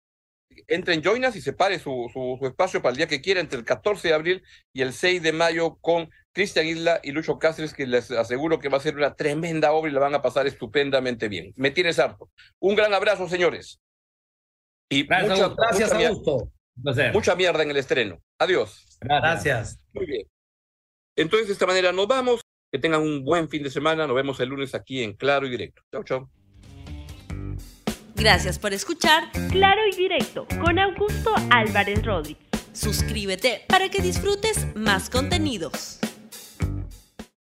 Entre 0.68 0.94
en 0.94 1.03
Joinas 1.03 1.35
y 1.35 1.40
separe 1.40 1.81
su, 1.81 2.09
su, 2.12 2.37
su 2.38 2.46
espacio 2.46 2.81
para 2.81 2.92
el 2.92 2.98
día 2.98 3.09
que 3.09 3.20
quiera, 3.20 3.40
entre 3.40 3.59
el 3.59 3.64
14 3.64 4.07
de 4.09 4.14
abril 4.14 4.42
y 4.72 4.83
el 4.83 4.92
6 4.92 5.22
de 5.22 5.33
mayo, 5.33 5.77
con 5.81 6.09
Cristian 6.33 6.66
Isla 6.66 7.01
y 7.03 7.12
Lucho 7.12 7.38
Cáceres, 7.38 7.75
que 7.75 7.87
les 7.87 8.11
aseguro 8.11 8.59
que 8.59 8.68
va 8.68 8.79
a 8.79 8.81
ser 8.81 8.97
una 8.97 9.14
tremenda 9.14 9.73
obra 9.73 9.90
y 9.90 9.95
la 9.95 10.01
van 10.01 10.14
a 10.14 10.23
pasar 10.23 10.47
estupendamente 10.47 11.29
bien. 11.29 11.53
Me 11.57 11.71
tienes 11.71 11.99
harto. 11.99 12.31
Un 12.59 12.75
gran 12.75 12.92
abrazo, 12.95 13.29
señores. 13.29 13.81
Y 14.88 15.05
Gracias, 15.05 15.38
mucha. 15.38 15.55
Gracias, 15.57 15.92
mucha, 15.92 16.09
Augusto. 16.09 16.53
Placer. 16.83 17.12
mucha 17.12 17.35
mierda 17.35 17.62
en 17.62 17.71
el 17.71 17.77
estreno. 17.77 18.23
Adiós. 18.38 18.99
Gracias. 19.01 19.79
Muy 19.92 20.07
bien. 20.07 20.27
Entonces, 21.16 21.49
de 21.49 21.53
esta 21.53 21.66
manera 21.66 21.92
nos 21.92 22.09
vamos. 22.09 22.40
Que 22.71 22.79
tengan 22.79 23.03
un 23.03 23.23
buen 23.23 23.51
fin 23.51 23.62
de 23.62 23.68
semana. 23.68 24.07
Nos 24.07 24.16
vemos 24.16 24.40
el 24.40 24.49
lunes 24.49 24.75
aquí 24.75 25.03
en 25.03 25.12
Claro 25.14 25.47
y 25.47 25.51
Directo. 25.51 25.83
Chau, 25.92 26.05
chau. 26.05 26.31
Gracias 28.14 28.59
por 28.59 28.72
escuchar 28.72 29.24
Claro 29.51 29.83
y 29.93 29.97
Directo 29.97 30.47
con 30.64 30.78
Augusto 30.78 31.35
Álvarez 31.51 32.03
Rodríguez. 32.03 32.43
Suscríbete 32.72 33.64
para 33.68 33.91
que 33.91 34.01
disfrutes 34.01 34.74
más 34.74 35.11
contenidos. 35.11 35.99